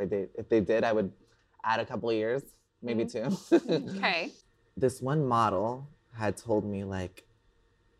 If 0.00 0.10
they, 0.10 0.26
if 0.34 0.48
they 0.48 0.60
did, 0.60 0.82
I 0.84 0.92
would 0.92 1.12
add 1.64 1.80
a 1.80 1.86
couple 1.86 2.08
of 2.10 2.16
years, 2.16 2.42
maybe 2.82 3.04
two. 3.04 3.28
Okay. 3.96 4.32
this 4.76 5.00
one 5.02 5.24
model 5.26 5.88
had 6.16 6.36
told 6.36 6.64
me 6.64 6.84
like 6.84 7.24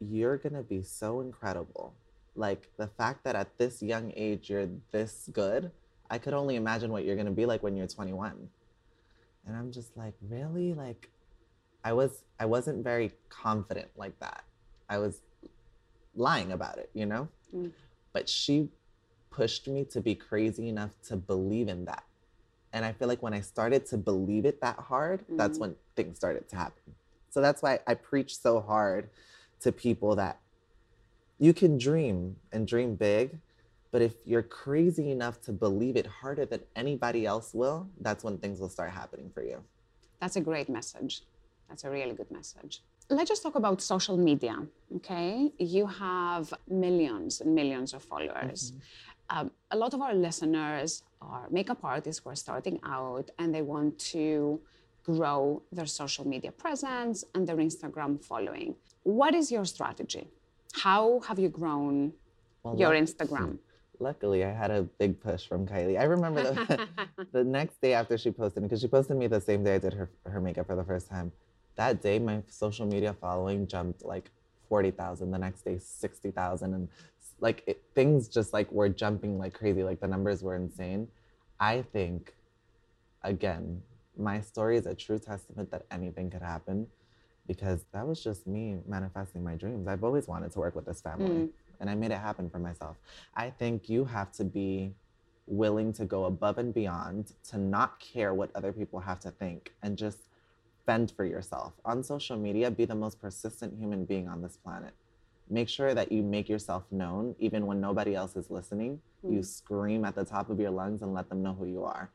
you're 0.00 0.38
gonna 0.38 0.62
be 0.62 0.82
so 0.82 1.20
incredible 1.20 1.94
like 2.34 2.70
the 2.78 2.86
fact 2.86 3.22
that 3.24 3.34
at 3.36 3.56
this 3.58 3.82
young 3.82 4.12
age 4.16 4.48
you're 4.50 4.68
this 4.92 5.28
good 5.32 5.70
i 6.10 6.16
could 6.16 6.32
only 6.32 6.56
imagine 6.56 6.90
what 6.90 7.04
you're 7.04 7.16
gonna 7.16 7.30
be 7.30 7.44
like 7.44 7.62
when 7.62 7.76
you're 7.76 7.86
21 7.86 8.48
and 9.46 9.56
i'm 9.56 9.70
just 9.70 9.96
like 9.96 10.14
really 10.28 10.72
like 10.74 11.10
i 11.84 11.92
was 11.92 12.24
i 12.38 12.46
wasn't 12.46 12.82
very 12.82 13.12
confident 13.28 13.88
like 13.96 14.18
that 14.20 14.42
i 14.88 14.96
was 14.96 15.20
lying 16.14 16.52
about 16.52 16.78
it 16.78 16.90
you 16.94 17.06
know 17.06 17.28
Mm. 17.54 17.72
but 18.12 18.28
she 18.28 18.68
pushed 19.30 19.68
me 19.68 19.84
to 19.84 20.00
be 20.00 20.14
crazy 20.14 20.68
enough 20.68 20.90
to 21.02 21.16
believe 21.16 21.68
in 21.68 21.84
that 21.84 22.04
and 22.72 22.84
I 22.84 22.92
feel 22.92 23.08
like 23.08 23.20
when 23.22 23.34
I 23.34 23.40
started 23.40 23.84
to 23.86 23.96
believe 23.98 24.44
it 24.44 24.60
that 24.60 24.78
hard, 24.78 25.24
that's 25.30 25.58
Mhm. 25.58 25.60
when 25.60 25.76
things 25.96 26.16
started 26.16 26.48
to 26.50 26.56
happen. 26.56 26.94
So 27.28 27.40
that's 27.40 27.62
why 27.62 27.80
I 27.84 27.94
preach 27.94 28.38
so 28.38 28.60
hard 28.60 29.10
to 29.60 29.72
people 29.72 30.14
that 30.14 30.40
you 31.38 31.52
can 31.52 31.78
dream 31.78 32.36
and 32.52 32.68
dream 32.68 32.94
big, 32.94 33.40
but 33.90 34.02
if 34.02 34.14
you're 34.24 34.44
crazy 34.44 35.10
enough 35.10 35.40
to 35.42 35.52
believe 35.52 35.96
it 35.96 36.06
harder 36.06 36.46
than 36.46 36.60
anybody 36.76 37.26
else 37.26 37.52
will, 37.54 37.88
that's 38.00 38.22
when 38.22 38.38
things 38.38 38.60
will 38.60 38.68
start 38.68 38.90
happening 38.90 39.30
for 39.34 39.42
you. 39.42 39.64
That's 40.20 40.36
a 40.36 40.40
great 40.40 40.68
message. 40.68 41.22
That's 41.68 41.82
a 41.82 41.90
really 41.90 42.14
good 42.14 42.30
message. 42.30 42.82
Let's 43.08 43.28
just 43.30 43.42
talk 43.42 43.56
about 43.56 43.80
social 43.82 44.16
media. 44.16 44.64
Okay. 44.96 45.52
You 45.58 45.86
have 45.86 46.54
millions 46.68 47.40
and 47.40 47.52
millions 47.54 47.94
of 47.94 48.04
followers. 48.04 48.72
Um, 49.30 49.50
a 49.70 49.76
lot 49.76 49.94
of 49.94 50.00
our 50.00 50.14
listeners 50.14 51.02
are 51.22 51.46
makeup 51.50 51.78
artists 51.84 52.20
who 52.22 52.30
are 52.30 52.34
starting 52.36 52.80
out 52.84 53.30
and 53.38 53.54
they 53.54 53.62
want 53.62 53.98
to 54.14 54.60
grow 55.04 55.62
their 55.72 55.86
social 55.86 56.26
media 56.26 56.50
presence 56.52 57.24
and 57.34 57.46
their 57.46 57.56
Instagram 57.56 58.22
following. 58.22 58.74
What 59.04 59.34
is 59.34 59.50
your 59.52 59.64
strategy? 59.64 60.26
How 60.72 61.20
have 61.28 61.38
you 61.38 61.48
grown 61.48 62.12
Well, 62.62 62.76
your 62.76 62.92
luck- 62.94 63.04
Instagram? 63.04 63.58
Luckily, 64.02 64.44
I 64.44 64.50
had 64.50 64.70
a 64.70 64.82
big 64.82 65.20
push 65.20 65.46
from 65.46 65.66
Kylie. 65.66 66.00
I 66.00 66.04
remember 66.04 66.42
the, 66.42 66.88
the 67.32 67.44
next 67.44 67.80
day 67.82 67.92
after 67.92 68.16
she 68.16 68.30
posted, 68.30 68.62
me, 68.62 68.66
because 68.68 68.80
she 68.80 68.88
posted 68.88 69.16
me 69.16 69.26
the 69.26 69.40
same 69.42 69.62
day 69.62 69.74
I 69.74 69.78
did 69.78 69.92
her, 69.92 70.10
her 70.24 70.40
makeup 70.40 70.66
for 70.66 70.74
the 70.74 70.84
first 70.84 71.08
time. 71.08 71.30
That 71.76 72.00
day, 72.00 72.18
my 72.18 72.42
social 72.48 72.86
media 72.86 73.12
following 73.12 73.66
jumped 73.66 74.02
like 74.02 74.30
40,000. 74.70 75.30
The 75.30 75.38
next 75.38 75.66
day, 75.66 75.78
60,000. 75.78 76.72
And 76.72 76.88
like 77.40 77.62
it, 77.66 77.82
things 77.94 78.28
just 78.28 78.52
like 78.52 78.70
were 78.72 78.88
jumping 78.88 79.38
like 79.38 79.54
crazy. 79.54 79.82
Like 79.82 80.00
the 80.00 80.08
numbers 80.08 80.42
were 80.42 80.56
insane. 80.56 81.08
I 81.58 81.82
think, 81.82 82.34
again, 83.22 83.82
my 84.16 84.40
story 84.40 84.76
is 84.76 84.86
a 84.86 84.94
true 84.94 85.18
testament 85.18 85.70
that 85.70 85.86
anything 85.90 86.30
could 86.30 86.42
happen 86.42 86.86
because 87.46 87.84
that 87.92 88.06
was 88.06 88.22
just 88.22 88.46
me 88.46 88.76
manifesting 88.86 89.42
my 89.42 89.54
dreams. 89.56 89.88
I've 89.88 90.04
always 90.04 90.28
wanted 90.28 90.52
to 90.52 90.58
work 90.58 90.74
with 90.74 90.86
this 90.86 91.00
family 91.00 91.30
mm. 91.30 91.48
and 91.80 91.90
I 91.90 91.94
made 91.94 92.12
it 92.12 92.18
happen 92.18 92.48
for 92.48 92.58
myself. 92.58 92.96
I 93.34 93.50
think 93.50 93.88
you 93.88 94.04
have 94.04 94.30
to 94.32 94.44
be 94.44 94.94
willing 95.46 95.92
to 95.94 96.04
go 96.04 96.26
above 96.26 96.58
and 96.58 96.72
beyond 96.72 97.32
to 97.48 97.58
not 97.58 97.98
care 97.98 98.34
what 98.34 98.50
other 98.54 98.72
people 98.72 99.00
have 99.00 99.18
to 99.20 99.30
think 99.32 99.72
and 99.82 99.98
just 99.98 100.18
fend 100.86 101.10
for 101.10 101.24
yourself. 101.24 101.72
On 101.84 102.02
social 102.04 102.36
media, 102.36 102.70
be 102.70 102.84
the 102.84 102.94
most 102.94 103.20
persistent 103.20 103.78
human 103.78 104.04
being 104.04 104.28
on 104.28 104.42
this 104.42 104.56
planet. 104.56 104.92
Make 105.50 105.68
sure 105.68 105.94
that 105.94 106.12
you 106.12 106.22
make 106.22 106.48
yourself 106.48 106.84
known 106.92 107.34
even 107.40 107.66
when 107.66 107.80
nobody 107.80 108.14
else 108.14 108.36
is 108.36 108.50
listening. 108.50 109.00
You 109.22 109.38
hmm. 109.38 109.42
scream 109.42 110.04
at 110.04 110.14
the 110.14 110.24
top 110.24 110.48
of 110.48 110.60
your 110.60 110.70
lungs 110.70 111.02
and 111.02 111.12
let 111.12 111.28
them 111.28 111.42
know 111.42 111.54
who 111.54 111.66
you 111.66 111.84
are. 111.84 112.10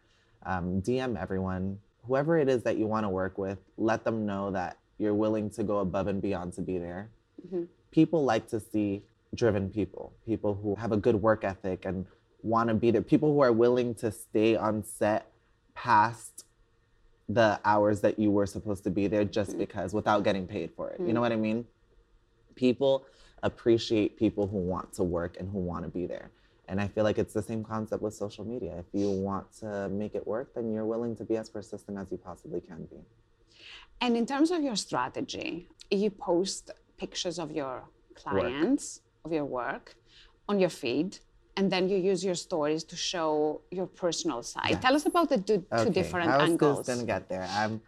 Um, 0.46 0.82
DM 0.82 1.22
everyone, 1.22 1.80
whoever 2.08 2.38
it 2.38 2.48
is 2.48 2.64
that 2.64 2.78
you 2.78 2.88
want 2.88 3.04
to 3.04 3.10
work 3.10 3.38
with, 3.38 3.58
let 3.78 4.04
them 4.04 4.26
know 4.26 4.52
that 4.52 4.78
you're 4.98 5.14
willing 5.14 5.50
to 5.52 5.64
go 5.64 5.80
above 5.80 6.08
and 6.08 6.22
beyond 6.22 6.54
to 6.54 6.62
be 6.62 6.78
there. 6.78 7.10
Mm-hmm. 7.46 7.64
People 7.92 8.24
like 8.24 8.48
to 8.50 8.60
see 8.60 9.04
driven 9.34 9.70
people, 9.70 10.14
people 10.26 10.56
who 10.56 10.76
have 10.76 10.92
a 10.92 10.98
good 10.98 11.16
work 11.16 11.44
ethic 11.44 11.86
and 11.86 12.06
want 12.42 12.70
to 12.70 12.76
be 12.76 12.92
there, 12.92 13.02
people 13.02 13.34
who 13.34 13.42
are 13.42 13.52
willing 13.52 13.94
to 13.96 14.12
stay 14.12 14.56
on 14.56 14.84
set 14.84 15.30
past 15.74 16.46
the 17.28 17.60
hours 17.66 18.02
that 18.02 18.20
you 18.20 18.30
were 18.32 18.46
supposed 18.46 18.84
to 18.84 18.90
be 18.90 19.08
there 19.08 19.26
just 19.26 19.54
hmm. 19.54 19.58
because 19.58 19.94
without 19.94 20.24
getting 20.24 20.48
paid 20.48 20.72
for 20.76 20.90
it. 20.92 21.00
You 21.00 21.08
know 21.08 21.20
hmm. 21.20 21.22
what 21.22 21.32
I 21.32 21.38
mean? 21.38 21.66
People 22.56 23.06
appreciate 23.46 24.18
people 24.18 24.48
who 24.48 24.58
want 24.58 24.92
to 24.94 25.04
work 25.04 25.38
and 25.40 25.50
who 25.50 25.60
want 25.60 25.84
to 25.86 25.90
be 25.90 26.06
there. 26.06 26.32
And 26.68 26.82
I 26.82 26.88
feel 26.88 27.04
like 27.04 27.20
it's 27.20 27.34
the 27.34 27.44
same 27.44 27.64
concept 27.64 28.02
with 28.02 28.14
social 28.14 28.44
media. 28.44 28.74
If 28.84 28.90
you 28.92 29.10
want 29.12 29.46
to 29.60 29.88
make 29.90 30.16
it 30.16 30.26
work, 30.26 30.54
then 30.56 30.74
you're 30.74 30.90
willing 30.94 31.16
to 31.18 31.24
be 31.24 31.38
as 31.38 31.48
persistent 31.48 31.98
as 31.98 32.08
you 32.12 32.18
possibly 32.18 32.60
can 32.60 32.86
be. 32.86 32.98
And 34.02 34.18
in 34.18 34.26
terms 34.26 34.50
of 34.52 34.62
your 34.64 34.76
strategy, 34.76 35.68
you 35.92 36.10
post 36.10 36.72
pictures 36.98 37.38
of 37.38 37.52
your 37.52 37.84
clients, 38.16 39.02
of 39.24 39.32
your 39.32 39.46
work 39.46 39.96
on 40.50 40.60
your 40.60 40.70
feed, 40.70 41.20
and 41.58 41.72
then 41.72 41.88
you 41.88 41.98
use 41.98 42.26
your 42.26 42.36
stories 42.36 42.84
to 42.84 42.96
show 42.96 43.62
your 43.72 43.88
personal 43.88 44.42
side. 44.44 44.82
Tell 44.82 44.96
us 44.96 45.06
about 45.06 45.30
the 45.30 45.38
two, 45.38 45.64
two 45.84 45.92
different 45.92 46.30
How 46.32 46.42
is 46.42 46.50
angles. 46.50 46.86
this 46.86 46.96
gonna 46.96 47.08
get 47.08 47.30
there? 47.30 47.48
I'm, 47.52 47.80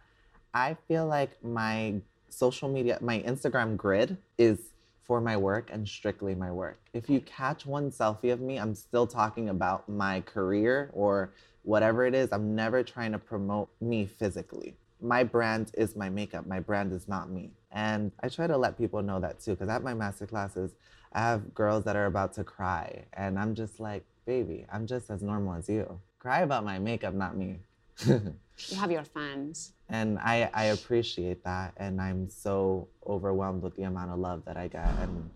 I 0.54 0.76
feel 0.86 1.06
like 1.06 1.32
my 1.44 2.00
social 2.28 2.68
media, 2.68 2.98
my 3.00 3.20
Instagram 3.20 3.76
grid 3.76 4.16
is 4.38 4.58
for 5.08 5.20
my 5.22 5.36
work 5.36 5.70
and 5.72 5.88
strictly 5.88 6.34
my 6.34 6.52
work. 6.52 6.78
If 6.92 7.08
you 7.08 7.20
catch 7.22 7.64
one 7.64 7.90
selfie 7.90 8.32
of 8.32 8.40
me, 8.40 8.58
I'm 8.58 8.74
still 8.74 9.06
talking 9.06 9.48
about 9.48 9.88
my 9.88 10.20
career 10.20 10.90
or 10.92 11.32
whatever 11.62 12.04
it 12.04 12.14
is. 12.14 12.28
I'm 12.30 12.54
never 12.54 12.84
trying 12.84 13.12
to 13.12 13.18
promote 13.18 13.70
me 13.80 14.04
physically. 14.04 14.76
My 15.00 15.24
brand 15.24 15.72
is 15.74 15.96
my 15.96 16.10
makeup. 16.10 16.46
My 16.46 16.60
brand 16.60 16.92
is 16.92 17.08
not 17.08 17.30
me. 17.30 17.52
And 17.72 18.12
I 18.22 18.28
try 18.28 18.46
to 18.46 18.56
let 18.56 18.76
people 18.76 19.02
know 19.02 19.18
that 19.20 19.40
too, 19.40 19.52
because 19.52 19.70
at 19.70 19.82
my 19.82 19.94
master 19.94 20.26
classes, 20.26 20.72
I 21.12 21.20
have 21.20 21.54
girls 21.54 21.84
that 21.84 21.96
are 21.96 22.06
about 22.06 22.34
to 22.34 22.44
cry. 22.44 23.04
And 23.14 23.38
I'm 23.38 23.54
just 23.54 23.80
like, 23.80 24.04
baby, 24.26 24.66
I'm 24.70 24.86
just 24.86 25.08
as 25.10 25.22
normal 25.22 25.54
as 25.54 25.70
you. 25.70 26.00
Cry 26.18 26.40
about 26.40 26.64
my 26.64 26.78
makeup, 26.78 27.14
not 27.14 27.34
me. 27.34 27.60
You 28.06 28.76
have 28.76 28.90
your 28.90 29.04
fans. 29.04 29.72
and 29.88 30.18
I, 30.18 30.50
I 30.52 30.64
appreciate 30.66 31.44
that. 31.44 31.74
And 31.76 32.00
I'm 32.00 32.28
so 32.28 32.88
overwhelmed 33.06 33.62
with 33.62 33.76
the 33.76 33.84
amount 33.84 34.10
of 34.10 34.18
love 34.18 34.44
that 34.46 34.56
I 34.56 34.68
get. 34.68 34.88
And 35.00 35.30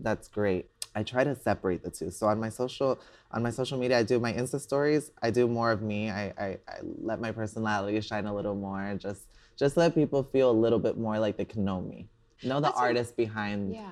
that's 0.00 0.28
great. 0.28 0.68
I 0.94 1.02
try 1.02 1.24
to 1.24 1.34
separate 1.34 1.82
the 1.82 1.90
two. 1.90 2.10
So 2.10 2.26
on 2.26 2.38
my 2.38 2.50
social 2.50 2.98
on 3.30 3.42
my 3.42 3.50
social 3.50 3.78
media, 3.78 3.98
I 3.98 4.02
do 4.02 4.20
my 4.20 4.32
Insta 4.32 4.60
stories. 4.60 5.10
I 5.22 5.30
do 5.30 5.48
more 5.48 5.70
of 5.70 5.80
me. 5.80 6.10
I, 6.10 6.24
I, 6.38 6.58
I 6.68 6.78
let 7.00 7.18
my 7.20 7.32
personality 7.32 7.98
shine 8.10 8.26
a 8.26 8.34
little 8.34 8.54
more. 8.54 8.94
Just 8.98 9.22
just 9.56 9.76
let 9.76 9.94
people 9.94 10.22
feel 10.22 10.50
a 10.50 10.58
little 10.64 10.78
bit 10.78 10.98
more 10.98 11.18
like 11.18 11.36
they 11.38 11.44
can 11.46 11.64
know 11.64 11.80
me. 11.80 12.08
Know 12.42 12.56
the 12.56 12.62
That's 12.62 12.76
a- 12.78 12.82
artist 12.82 13.16
behind 13.16 13.74
Yeah, 13.74 13.90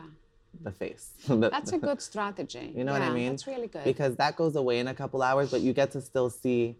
the 0.63 0.73
face. 0.73 1.13
The- 1.27 1.49
that's 1.49 1.73
a 1.73 1.79
good 1.79 2.03
strategy. 2.03 2.73
you 2.77 2.85
know 2.85 2.93
what 2.93 3.01
I 3.03 3.07
Yeah, 3.09 3.15
mean? 3.15 3.31
That's 3.31 3.47
really 3.47 3.69
good. 3.69 3.85
Because 3.85 4.17
that 4.17 4.37
goes 4.37 4.57
away 4.57 4.79
in 4.81 4.89
a 4.89 4.95
couple 4.95 5.23
hours, 5.23 5.51
but 5.51 5.61
you 5.63 5.73
get 5.73 5.93
to 5.93 6.01
still 6.03 6.29
see 6.29 6.77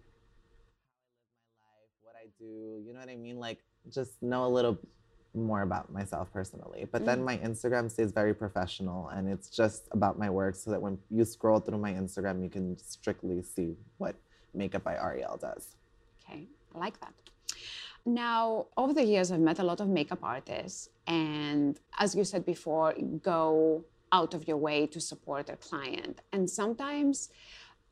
how 0.53 0.91
I 0.91 0.97
live 1.31 1.47
my 1.63 1.71
life, 1.71 1.93
what 2.03 2.17
I 2.17 2.27
do. 2.39 2.40
You 2.87 2.93
know 2.93 3.01
what 3.01 3.09
I 3.09 3.17
mean? 3.17 3.39
Like 3.39 3.59
just 3.91 4.23
know 4.23 4.47
a 4.47 4.49
little 4.49 4.79
more 5.35 5.63
about 5.63 5.93
myself 5.93 6.33
personally. 6.33 6.89
But 6.91 7.03
Mm. 7.03 7.07
then 7.07 7.25
my 7.25 7.39
Instagram 7.39 7.91
stays 7.91 8.11
very 8.13 8.35
professional 8.35 9.09
and 9.09 9.29
it's 9.29 9.49
just 9.49 9.89
about 9.93 10.19
my 10.19 10.29
work 10.29 10.55
so 10.57 10.71
that 10.73 10.83
when 10.83 10.99
you 11.09 11.25
scroll 11.25 11.61
through 11.61 11.79
my 11.79 11.93
Instagram, 11.93 12.43
you 12.43 12.51
can 12.51 12.77
strictly 12.79 13.43
see 13.43 13.77
what 13.99 14.17
Makeup 14.55 14.83
by 14.83 14.97
Ariel 14.97 15.37
does. 15.37 15.77
Okay, 16.25 16.49
I 16.75 16.79
like 16.79 16.99
that. 17.01 17.15
Now, 18.05 18.67
over 18.77 18.93
the 18.93 19.05
years, 19.05 19.31
I've 19.31 19.41
met 19.41 19.59
a 19.59 19.63
lot 19.63 19.81
of 19.81 19.89
makeup 19.89 20.19
artists, 20.23 20.89
and 21.07 21.79
as 21.99 22.15
you 22.17 22.25
said 22.25 22.45
before, 22.47 22.95
go 23.23 23.85
out 24.11 24.35
of 24.35 24.49
your 24.49 24.57
way 24.57 24.87
to 24.89 25.01
support 25.01 25.47
their 25.47 25.57
client. 25.57 26.21
And 26.33 26.49
sometimes 26.51 27.29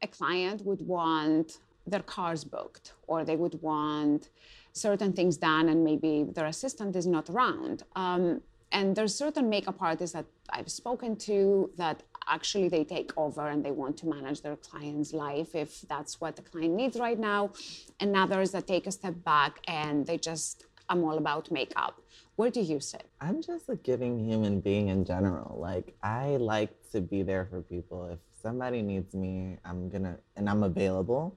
a 0.03 0.09
client 0.09 0.64
would 0.64 0.83
want 0.83 1.59
their 1.90 2.03
cars 2.03 2.44
booked, 2.44 2.92
or 3.07 3.24
they 3.24 3.37
would 3.37 3.61
want 3.62 4.31
certain 4.72 5.12
things 5.12 5.37
done, 5.37 5.68
and 5.68 5.85
maybe 5.85 6.24
their 6.37 6.46
assistant 6.46 6.94
is 6.96 7.07
not 7.07 7.29
around. 7.31 7.83
Um, 7.96 8.42
and 8.70 8.94
there's 8.94 9.14
certain 9.14 9.48
makeup 9.48 9.81
artists 9.81 10.14
that 10.14 10.27
I've 10.51 10.70
spoken 10.70 11.16
to 11.29 11.70
that 11.77 12.03
actually 12.27 12.68
they 12.68 12.85
take 12.85 13.12
over 13.16 13.48
and 13.48 13.64
they 13.64 13.70
want 13.70 13.96
to 13.98 14.07
manage 14.07 14.42
their 14.42 14.57
client's 14.57 15.12
life 15.12 15.55
if 15.55 15.81
that's 15.83 16.20
what 16.20 16.37
the 16.37 16.42
client 16.42 16.74
needs 16.74 16.98
right 16.98 17.18
now. 17.18 17.53
And 18.01 18.14
others 18.16 18.51
that 18.53 18.66
take 18.66 18.87
a 18.87 18.92
step 18.92 19.14
back 19.24 19.61
and 19.66 20.07
they 20.07 20.18
just, 20.18 20.66
I'm 20.88 21.03
all 21.03 21.16
about 21.16 21.51
makeup. 21.51 22.01
Where 22.37 22.51
do 22.51 22.61
you 22.61 22.79
sit? 22.79 23.05
I'm 23.20 23.42
just 23.42 23.68
a 23.68 23.77
giving 23.77 24.18
human 24.18 24.61
being 24.61 24.88
in 24.88 25.05
general. 25.05 25.59
Like 25.59 25.96
I 26.03 26.37
like 26.37 26.70
to 26.92 27.01
be 27.01 27.22
there 27.22 27.46
for 27.51 27.62
people. 27.62 28.07
If 28.12 28.18
somebody 28.40 28.83
needs 28.83 29.14
me, 29.14 29.57
I'm 29.64 29.88
gonna 29.88 30.18
and 30.37 30.48
I'm 30.48 30.62
available. 30.62 31.37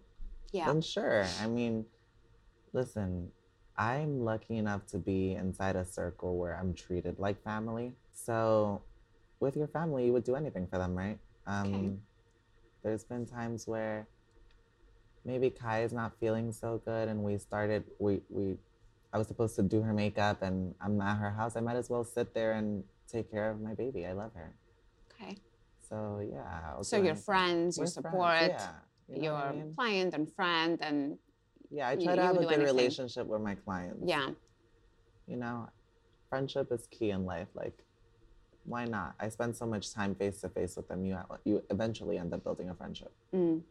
Yeah. 0.52 0.66
Then 0.68 0.82
sure. 0.82 1.26
I 1.42 1.48
mean, 1.48 1.86
listen, 2.74 3.32
I'm 3.78 4.24
lucky 4.24 4.58
enough 4.58 4.86
to 4.88 4.98
be 4.98 5.34
inside 5.34 5.76
a 5.76 5.86
circle 5.86 6.38
where 6.38 6.58
I'm 6.58 6.74
treated 6.74 7.20
like 7.20 7.42
family. 7.44 7.94
So 8.12 8.82
with 9.40 9.56
your 9.56 9.68
family, 9.68 10.06
you 10.06 10.14
would 10.14 10.24
do 10.24 10.36
anything 10.36 10.68
for 10.68 10.78
them, 10.78 10.96
right? 10.96 11.18
Um 11.48 12.02
there's 12.84 13.04
been 13.04 13.26
times 13.26 13.68
where 13.68 14.08
maybe 15.24 15.50
Kai 15.50 15.84
is 15.84 15.94
not 15.94 16.14
feeling 16.20 16.52
so 16.52 16.82
good 16.84 17.08
and 17.08 17.24
we 17.24 17.38
started 17.38 17.84
we 18.00 18.22
we 18.30 18.58
I 19.14 19.18
was 19.18 19.28
supposed 19.28 19.56
to 19.58 19.64
do 19.64 19.82
her 19.82 19.94
makeup 19.94 20.42
and 20.42 20.74
I'm 20.82 21.00
at 21.02 21.18
her 21.18 21.32
house. 21.32 21.56
I 21.56 21.60
might 21.60 21.76
as 21.76 21.90
well 21.90 22.04
sit 22.04 22.34
there 22.34 22.54
and 22.54 22.84
take 23.12 23.30
care 23.30 23.52
of 23.52 23.60
my 23.62 23.74
baby. 23.74 24.06
I 24.06 24.14
love 24.14 24.32
her. 24.36 24.54
Okay. 25.14 25.38
So 25.90 26.28
yeah. 26.32 26.82
So 26.82 27.02
your 27.02 27.16
friends, 27.16 27.78
you 27.78 27.82
We're 27.82 27.88
support 27.88 28.42
yeah. 28.42 28.70
You 29.16 29.24
your 29.24 29.34
I 29.34 29.52
mean? 29.54 29.74
client 29.76 30.14
and 30.14 30.32
friend, 30.34 30.78
and 30.82 31.18
Yeah, 31.70 31.90
I 31.90 31.94
you- 31.94 32.04
try 32.06 32.16
to 32.16 32.22
have 32.22 32.36
a 32.36 32.40
good 32.40 32.52
anything. 32.54 32.66
relationship 32.76 33.28
with 33.28 33.42
my 33.42 33.56
clients. 33.56 34.00
yeah. 34.06 34.30
You 35.28 35.38
know, 35.38 35.70
friendship 36.30 36.72
is 36.72 36.88
key 36.88 37.12
in 37.12 37.26
life. 37.26 37.48
Like, 37.54 37.78
why 38.66 38.86
not? 38.86 39.16
I 39.20 39.30
spend 39.30 39.56
so 39.56 39.66
much 39.66 39.94
time 39.94 40.16
face 40.16 40.42
to 40.42 40.50
face 40.50 40.76
with 40.76 40.88
them. 40.88 41.06
You 41.06 41.18
you 41.46 41.64
eventually 41.70 42.18
end 42.18 42.34
up 42.34 42.44
building 42.44 42.70
a 42.70 42.76
friendship. 42.76 43.12
Mm. 43.34 43.62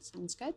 Sounds 0.00 0.34
good. 0.34 0.54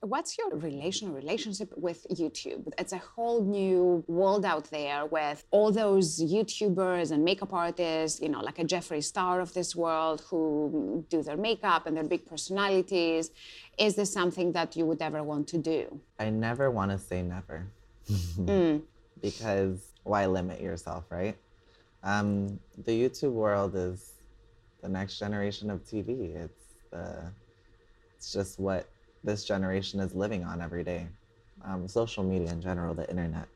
What's 0.00 0.36
your 0.38 0.50
relation 0.56 1.12
relationship 1.12 1.72
with 1.76 2.06
YouTube? 2.10 2.72
It's 2.78 2.92
a 2.92 2.98
whole 2.98 3.42
new 3.44 4.04
world 4.06 4.44
out 4.44 4.64
there 4.70 5.06
with 5.06 5.44
all 5.50 5.70
those 5.70 6.20
YouTubers 6.20 7.10
and 7.10 7.24
makeup 7.24 7.52
artists, 7.52 8.20
you 8.20 8.28
know, 8.28 8.40
like 8.40 8.58
a 8.58 8.64
Jeffree 8.64 9.04
Star 9.04 9.40
of 9.40 9.54
this 9.54 9.74
world 9.76 10.22
who 10.28 11.04
do 11.08 11.22
their 11.22 11.36
makeup 11.36 11.86
and 11.86 11.96
their 11.96 12.04
big 12.04 12.26
personalities. 12.26 13.30
Is 13.78 13.96
this 13.96 14.12
something 14.12 14.52
that 14.52 14.76
you 14.76 14.86
would 14.86 15.00
ever 15.02 15.22
want 15.22 15.48
to 15.48 15.58
do? 15.58 16.00
I 16.18 16.30
never 16.30 16.70
want 16.70 16.90
to 16.90 16.98
say 16.98 17.22
never 17.22 17.66
Mm. 18.10 18.82
because 19.22 19.92
why 20.02 20.26
limit 20.26 20.60
yourself, 20.60 21.04
right? 21.10 21.36
Um, 22.02 22.60
the 22.76 22.92
YouTube 22.92 23.32
world 23.32 23.74
is 23.74 24.12
the 24.82 24.88
next 24.88 25.18
generation 25.18 25.70
of 25.70 25.82
TV. 25.84 26.36
It's 26.36 26.64
the, 26.90 27.32
it's 28.24 28.32
just 28.32 28.58
what 28.58 28.88
this 29.22 29.44
generation 29.44 30.00
is 30.00 30.14
living 30.14 30.44
on 30.44 30.62
every 30.62 30.82
day. 30.82 31.06
Um, 31.62 31.86
social 31.86 32.24
media 32.24 32.50
in 32.50 32.62
general, 32.62 32.94
the 32.94 33.08
internet. 33.10 33.46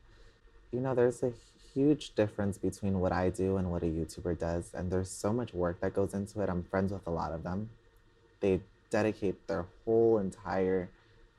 You 0.71 0.79
know, 0.79 0.93
there's 0.93 1.23
a 1.23 1.33
huge 1.73 2.13
difference 2.13 2.59
between 2.59 2.99
what 2.99 3.11
I 3.11 3.29
do 3.29 3.57
and 3.57 3.71
what 3.71 3.81
a 3.81 3.87
YouTuber 3.87 4.37
does, 4.37 4.71
and 4.75 4.91
there's 4.91 5.09
so 5.09 5.33
much 5.33 5.55
work 5.55 5.81
that 5.81 5.95
goes 5.95 6.13
into 6.13 6.41
it. 6.41 6.49
I'm 6.49 6.63
friends 6.63 6.93
with 6.93 7.07
a 7.07 7.09
lot 7.09 7.31
of 7.31 7.41
them. 7.41 7.69
They 8.41 8.61
dedicate 8.91 9.47
their 9.47 9.65
whole 9.85 10.19
entire 10.19 10.89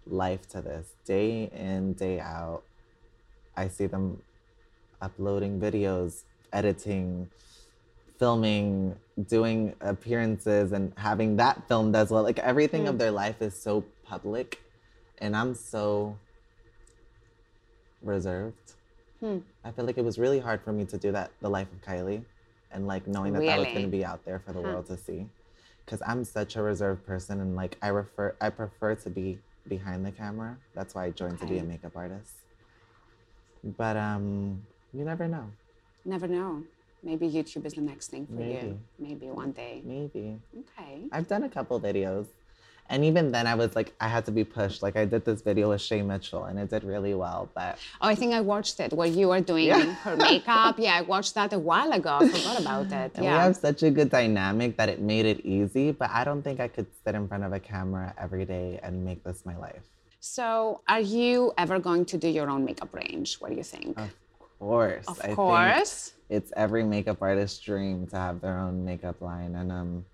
life 0.06 0.48
to 0.48 0.60
this, 0.60 0.94
day 1.04 1.50
in, 1.54 1.92
day 1.92 2.18
out. 2.18 2.62
I 3.56 3.68
see 3.68 3.86
them 3.86 4.22
uploading 5.00 5.60
videos, 5.60 6.24
editing, 6.52 7.30
filming, 8.20 8.94
doing 9.26 9.74
appearances, 9.80 10.70
and 10.72 10.92
having 10.96 11.36
that 11.38 11.66
filmed 11.66 11.96
as 11.96 12.10
well. 12.12 12.22
Like 12.22 12.38
everything 12.38 12.86
of 12.86 12.98
their 12.98 13.10
life 13.10 13.42
is 13.42 13.60
so 13.60 13.84
public, 14.04 14.60
and 15.18 15.34
I'm 15.34 15.54
so 15.54 16.16
reserved. 18.02 18.74
Hmm. 19.20 19.38
I 19.64 19.72
feel 19.72 19.84
like 19.86 19.98
it 19.98 20.04
was 20.04 20.18
really 20.18 20.38
hard 20.38 20.62
for 20.62 20.72
me 20.72 20.84
to 20.86 20.98
do 20.98 21.12
that, 21.12 21.32
the 21.40 21.50
life 21.50 21.68
of 21.72 21.80
Kylie, 21.80 22.22
and 22.70 22.86
like 22.86 23.08
knowing 23.08 23.32
that 23.32 23.46
that 23.46 23.58
was 23.58 23.66
going 23.68 23.82
to 23.82 23.88
be 23.88 24.04
out 24.04 24.24
there 24.24 24.38
for 24.38 24.52
the 24.52 24.60
Huh. 24.60 24.68
world 24.68 24.86
to 24.86 24.96
see. 24.96 25.26
Because 25.84 26.02
I'm 26.06 26.24
such 26.24 26.56
a 26.56 26.62
reserved 26.62 27.04
person, 27.06 27.40
and 27.40 27.56
like 27.56 27.76
I 27.82 27.88
refer, 27.88 28.36
I 28.40 28.50
prefer 28.50 28.94
to 28.94 29.10
be 29.10 29.38
behind 29.68 30.06
the 30.06 30.12
camera. 30.12 30.56
That's 30.74 30.94
why 30.94 31.06
I 31.06 31.10
joined 31.10 31.38
to 31.40 31.46
be 31.46 31.58
a 31.58 31.62
makeup 31.64 31.92
artist. 31.96 32.32
But 33.64 33.96
um, 33.96 34.62
you 34.92 35.04
never 35.04 35.26
know. 35.26 35.50
Never 36.04 36.28
know. 36.28 36.62
Maybe 37.02 37.28
YouTube 37.28 37.64
is 37.64 37.74
the 37.74 37.80
next 37.80 38.08
thing 38.08 38.26
for 38.26 38.42
you. 38.42 38.78
Maybe. 38.98 39.14
Maybe 39.14 39.26
one 39.30 39.52
day. 39.52 39.82
Maybe 39.84 40.38
Okay. 40.58 41.04
I've 41.12 41.28
done 41.28 41.44
a 41.44 41.48
couple 41.48 41.80
videos, 41.80 42.26
and 42.90 43.04
even 43.04 43.30
then 43.32 43.46
I 43.46 43.54
was 43.54 43.74
like, 43.74 43.94
I 44.00 44.08
had 44.08 44.24
to 44.26 44.32
be 44.32 44.44
pushed. 44.44 44.82
Like 44.82 44.96
I 44.96 45.04
did 45.06 45.24
this 45.24 45.40
video 45.42 45.70
with 45.70 45.80
Shay 45.80 46.02
Mitchell, 46.02 46.44
and 46.44 46.58
it 46.58 46.68
did 46.70 46.84
really 46.84 47.14
well. 47.14 47.48
But 47.54 47.78
Oh, 48.02 48.08
I 48.08 48.14
think 48.14 48.34
I 48.34 48.40
watched 48.40 48.80
it 48.80 48.92
where 48.92 49.06
you 49.08 49.28
were 49.28 49.40
doing 49.40 49.66
Yeah. 49.66 49.94
her 50.04 50.16
makeup. 50.16 50.78
Yeah, 50.78 50.94
I 50.98 51.02
watched 51.02 51.34
that 51.36 51.52
a 51.52 51.58
while 51.58 51.90
ago. 51.92 52.18
I 52.20 52.28
forgot 52.28 52.60
about 52.60 52.86
it. 53.02 53.12
And 53.14 53.24
yeah. 53.24 53.32
we 53.38 53.38
have 53.44 53.56
such 53.56 53.82
a 53.82 53.90
good 53.90 54.10
dynamic 54.10 54.76
that 54.76 54.88
it 54.88 55.00
made 55.00 55.24
it 55.24 55.40
easy, 55.46 55.92
but 55.92 56.10
I 56.10 56.24
don't 56.24 56.42
think 56.42 56.60
I 56.60 56.68
could 56.68 56.86
sit 57.04 57.14
in 57.14 57.28
front 57.28 57.44
of 57.44 57.52
a 57.52 57.60
camera 57.60 58.12
every 58.18 58.44
day 58.44 58.78
and 58.82 59.04
make 59.04 59.24
this 59.24 59.46
my 59.46 59.56
life. 59.56 59.84
So, 60.22 60.82
are 60.86 61.00
you 61.00 61.52
ever 61.56 61.78
going 61.78 62.04
to 62.06 62.18
do 62.18 62.28
your 62.28 62.50
own 62.50 62.62
makeup 62.66 62.92
range? 62.92 63.36
What 63.40 63.50
do 63.52 63.56
you 63.56 63.62
think? 63.62 63.98
Of 63.98 64.10
course. 64.60 65.08
Of 65.08 65.20
I 65.20 65.34
think 65.34 65.36
course. 65.36 66.12
it's 66.30 66.52
every 66.56 66.84
makeup 66.84 67.18
artist's 67.22 67.60
dream 67.60 68.06
to 68.08 68.16
have 68.16 68.40
their 68.40 68.58
own 68.58 68.84
makeup 68.84 69.20
line. 69.20 69.56
And 69.56 69.72
um, 69.72 70.06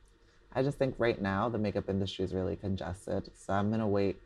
I 0.55 0.63
just 0.63 0.79
think 0.79 0.95
right 0.99 1.21
now 1.21 1.51
the 1.51 1.59
makeup 1.59 1.91
industry 1.91 2.25
is 2.25 2.35
really 2.35 2.57
congested. 2.57 3.31
So 3.37 3.53
I'm 3.53 3.69
going 3.69 3.81
to 3.81 3.87
wait 3.87 4.17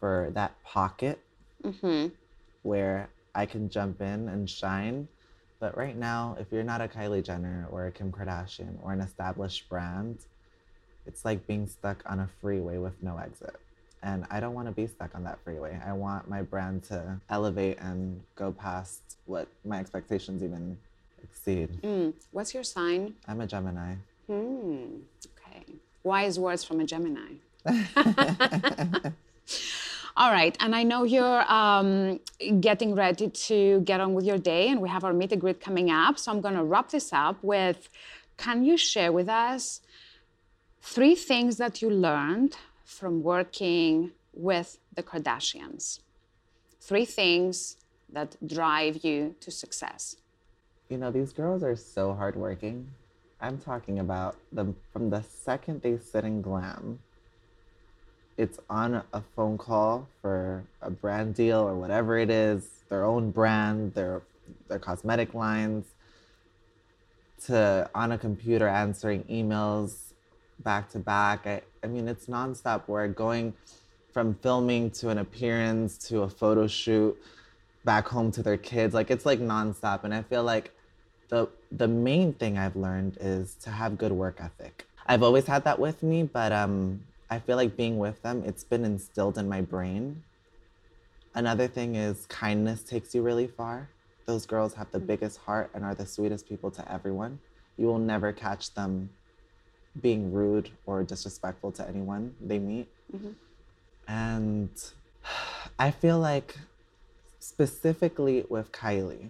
for 0.00 0.30
that 0.34 0.62
pocket 0.64 1.20
hmm 1.64 2.08
where 2.62 3.10
I 3.34 3.46
can 3.46 3.70
jump 3.70 4.00
in 4.02 4.28
and 4.28 4.48
shine. 4.50 5.08
But 5.60 5.76
right 5.76 5.96
now, 5.96 6.36
if 6.40 6.52
you're 6.52 6.64
not 6.64 6.82
a 6.82 6.88
Kylie 6.88 7.24
Jenner 7.24 7.68
or 7.70 7.86
a 7.86 7.92
Kim 7.92 8.12
Kardashian 8.12 8.76
or 8.82 8.92
an 8.92 9.00
established 9.00 9.68
brand, 9.68 10.18
it's 11.06 11.24
like 11.24 11.46
being 11.46 11.66
stuck 11.66 12.02
on 12.06 12.20
a 12.20 12.28
freeway 12.40 12.78
with 12.78 13.02
no 13.02 13.18
exit. 13.18 13.56
And 14.06 14.24
I 14.30 14.38
don't 14.38 14.54
want 14.54 14.68
to 14.68 14.72
be 14.72 14.86
stuck 14.86 15.16
on 15.16 15.24
that 15.24 15.40
freeway. 15.42 15.80
I 15.84 15.92
want 15.92 16.28
my 16.28 16.40
brand 16.40 16.84
to 16.84 17.20
elevate 17.28 17.78
and 17.80 18.22
go 18.36 18.52
past 18.52 19.00
what 19.24 19.48
my 19.64 19.80
expectations 19.80 20.44
even 20.44 20.78
exceed. 21.24 21.82
Mm. 21.82 22.12
What's 22.30 22.54
your 22.54 22.62
sign? 22.62 23.14
I'm 23.26 23.40
a 23.40 23.48
Gemini. 23.48 23.94
Hmm. 24.28 24.98
Okay. 25.32 25.64
Wise 26.04 26.38
words 26.38 26.62
from 26.62 26.78
a 26.78 26.84
Gemini. 26.84 27.32
All 30.16 30.30
right, 30.30 30.56
and 30.60 30.74
I 30.74 30.84
know 30.84 31.02
you're 31.02 31.42
um, 31.52 32.20
getting 32.60 32.94
ready 32.94 33.28
to 33.28 33.80
get 33.80 34.00
on 34.00 34.14
with 34.14 34.24
your 34.24 34.38
day, 34.38 34.68
and 34.70 34.80
we 34.80 34.88
have 34.88 35.02
our 35.02 35.12
meet 35.12 35.32
and 35.32 35.40
greet 35.40 35.60
coming 35.60 35.90
up. 35.90 36.16
So 36.20 36.30
I'm 36.30 36.40
going 36.40 36.54
to 36.54 36.62
wrap 36.62 36.90
this 36.90 37.12
up 37.12 37.42
with 37.42 37.88
can 38.36 38.64
you 38.64 38.76
share 38.76 39.10
with 39.10 39.28
us 39.28 39.80
three 40.80 41.16
things 41.16 41.56
that 41.56 41.82
you 41.82 41.90
learned 41.90 42.56
from 42.86 43.22
working 43.22 44.12
with 44.32 44.78
the 44.94 45.02
Kardashians? 45.02 46.00
Three 46.80 47.04
things 47.04 47.76
that 48.10 48.36
drive 48.46 49.04
you 49.04 49.34
to 49.40 49.50
success. 49.50 50.16
You 50.88 50.96
know, 50.96 51.10
these 51.10 51.32
girls 51.32 51.62
are 51.64 51.76
so 51.76 52.14
hardworking. 52.14 52.88
I'm 53.40 53.58
talking 53.58 53.98
about 53.98 54.36
them 54.52 54.76
from 54.92 55.10
the 55.10 55.22
second 55.22 55.82
they 55.82 55.98
sit 55.98 56.24
in 56.24 56.40
glam. 56.40 57.00
It's 58.38 58.58
on 58.70 59.02
a 59.12 59.22
phone 59.34 59.58
call 59.58 60.08
for 60.22 60.64
a 60.80 60.90
brand 60.90 61.34
deal 61.34 61.58
or 61.58 61.74
whatever 61.74 62.16
it 62.16 62.30
is, 62.30 62.68
their 62.88 63.04
own 63.04 63.30
brand, 63.30 63.94
their 63.94 64.22
their 64.68 64.78
cosmetic 64.78 65.34
lines, 65.34 65.86
to 67.46 67.90
on 67.94 68.12
a 68.12 68.18
computer 68.18 68.68
answering 68.68 69.24
emails 69.24 70.05
back 70.60 70.90
to 70.90 70.98
back. 70.98 71.46
I, 71.46 71.62
I 71.82 71.86
mean, 71.86 72.08
it's 72.08 72.26
nonstop 72.26 72.88
work 72.88 73.16
going 73.16 73.54
from 74.12 74.34
filming 74.34 74.90
to 74.90 75.10
an 75.10 75.18
appearance 75.18 75.98
to 76.08 76.22
a 76.22 76.28
photo 76.28 76.66
shoot 76.66 77.16
back 77.84 78.08
home 78.08 78.30
to 78.32 78.42
their 78.42 78.56
kids. 78.56 78.94
Like 78.94 79.10
it's 79.10 79.26
like 79.26 79.40
nonstop. 79.40 80.04
And 80.04 80.14
I 80.14 80.22
feel 80.22 80.42
like 80.42 80.72
the 81.28 81.48
the 81.72 81.88
main 81.88 82.32
thing 82.32 82.58
I've 82.58 82.76
learned 82.76 83.18
is 83.20 83.54
to 83.62 83.70
have 83.70 83.98
good 83.98 84.12
work 84.12 84.38
ethic. 84.40 84.86
I've 85.06 85.22
always 85.22 85.46
had 85.46 85.64
that 85.64 85.78
with 85.78 86.02
me, 86.02 86.24
but 86.24 86.52
um, 86.52 87.00
I 87.30 87.38
feel 87.38 87.56
like 87.56 87.76
being 87.76 87.98
with 87.98 88.22
them, 88.22 88.42
it's 88.44 88.64
been 88.64 88.84
instilled 88.84 89.38
in 89.38 89.48
my 89.48 89.60
brain. 89.60 90.22
Another 91.34 91.68
thing 91.68 91.94
is 91.94 92.26
kindness 92.26 92.82
takes 92.82 93.14
you 93.14 93.22
really 93.22 93.46
far. 93.46 93.88
Those 94.24 94.46
girls 94.46 94.74
have 94.74 94.90
the 94.90 94.98
biggest 94.98 95.38
heart 95.38 95.70
and 95.74 95.84
are 95.84 95.94
the 95.94 96.06
sweetest 96.06 96.48
people 96.48 96.70
to 96.72 96.92
everyone. 96.92 97.38
You 97.76 97.86
will 97.86 97.98
never 97.98 98.32
catch 98.32 98.74
them 98.74 99.10
being 100.00 100.32
rude 100.32 100.70
or 100.86 101.02
disrespectful 101.02 101.72
to 101.72 101.88
anyone 101.88 102.34
they 102.40 102.58
meet. 102.58 102.88
Mm-hmm. 103.14 103.30
And 104.08 104.70
I 105.78 105.90
feel 105.90 106.18
like 106.18 106.56
specifically 107.38 108.44
with 108.48 108.72
Kylie, 108.72 109.28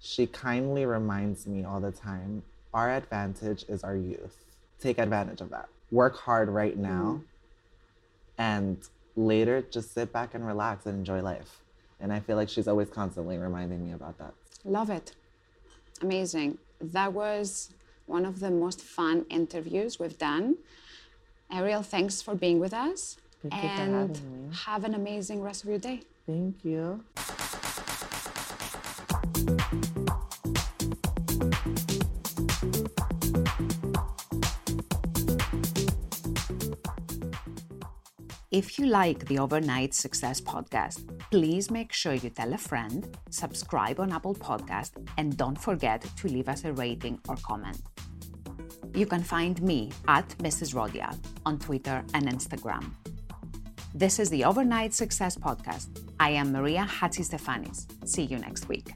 she 0.00 0.26
kindly 0.26 0.86
reminds 0.86 1.46
me 1.46 1.64
all 1.64 1.80
the 1.80 1.92
time 1.92 2.42
our 2.72 2.90
advantage 2.90 3.64
is 3.68 3.82
our 3.82 3.96
youth. 3.96 4.44
Take 4.80 4.98
advantage 4.98 5.40
of 5.40 5.50
that. 5.50 5.68
Work 5.90 6.16
hard 6.16 6.48
right 6.48 6.76
now. 6.76 7.20
Mm-hmm. 7.20 7.22
And 8.38 8.76
later, 9.16 9.62
just 9.62 9.94
sit 9.94 10.12
back 10.12 10.34
and 10.34 10.46
relax 10.46 10.84
and 10.86 10.98
enjoy 10.98 11.22
life. 11.22 11.60
And 12.00 12.12
I 12.12 12.20
feel 12.20 12.36
like 12.36 12.50
she's 12.50 12.68
always 12.68 12.90
constantly 12.90 13.38
reminding 13.38 13.84
me 13.86 13.92
about 13.92 14.18
that. 14.18 14.34
Love 14.64 14.90
it. 14.90 15.12
Amazing. 16.02 16.58
That 16.80 17.14
was 17.14 17.70
one 18.06 18.24
of 18.24 18.40
the 18.40 18.50
most 18.50 18.80
fun 18.80 19.26
interviews 19.30 19.98
we've 19.98 20.18
done. 20.18 20.56
Ariel, 21.52 21.82
thanks 21.82 22.22
for 22.22 22.34
being 22.34 22.58
with 22.58 22.74
us. 22.74 23.16
Thank 23.42 23.54
you 23.54 23.60
for 23.60 23.66
and 23.66 23.94
having 24.16 24.48
me. 24.48 24.56
have 24.64 24.84
an 24.84 24.94
amazing 24.94 25.42
rest 25.42 25.62
of 25.64 25.70
your 25.70 25.78
day. 25.78 26.02
Thank 26.26 26.64
you. 26.64 27.04
If 38.50 38.78
you 38.78 38.86
like 38.86 39.26
the 39.26 39.38
Overnight 39.38 39.92
Success 39.92 40.40
podcast, 40.40 41.04
please 41.30 41.70
make 41.70 41.92
sure 41.92 42.14
you 42.14 42.30
tell 42.30 42.54
a 42.54 42.58
friend, 42.58 43.16
subscribe 43.28 44.00
on 44.00 44.12
Apple 44.12 44.34
Podcast, 44.34 44.92
and 45.18 45.36
don't 45.36 45.60
forget 45.60 46.00
to 46.16 46.28
leave 46.28 46.48
us 46.48 46.64
a 46.64 46.72
rating 46.72 47.18
or 47.28 47.36
comment. 47.36 47.82
You 48.94 49.06
can 49.06 49.22
find 49.22 49.60
me 49.62 49.92
at 50.08 50.28
Mrs. 50.38 50.74
Rodial 50.74 51.18
on 51.44 51.58
Twitter 51.58 52.04
and 52.14 52.28
Instagram. 52.28 52.90
This 53.94 54.18
is 54.18 54.28
the 54.30 54.44
Overnight 54.44 54.92
Success 54.92 55.36
Podcast. 55.36 56.02
I 56.20 56.30
am 56.30 56.52
Maria 56.52 56.86
Hatzistefanis. 56.88 57.86
See 58.06 58.24
you 58.24 58.38
next 58.38 58.68
week. 58.68 58.92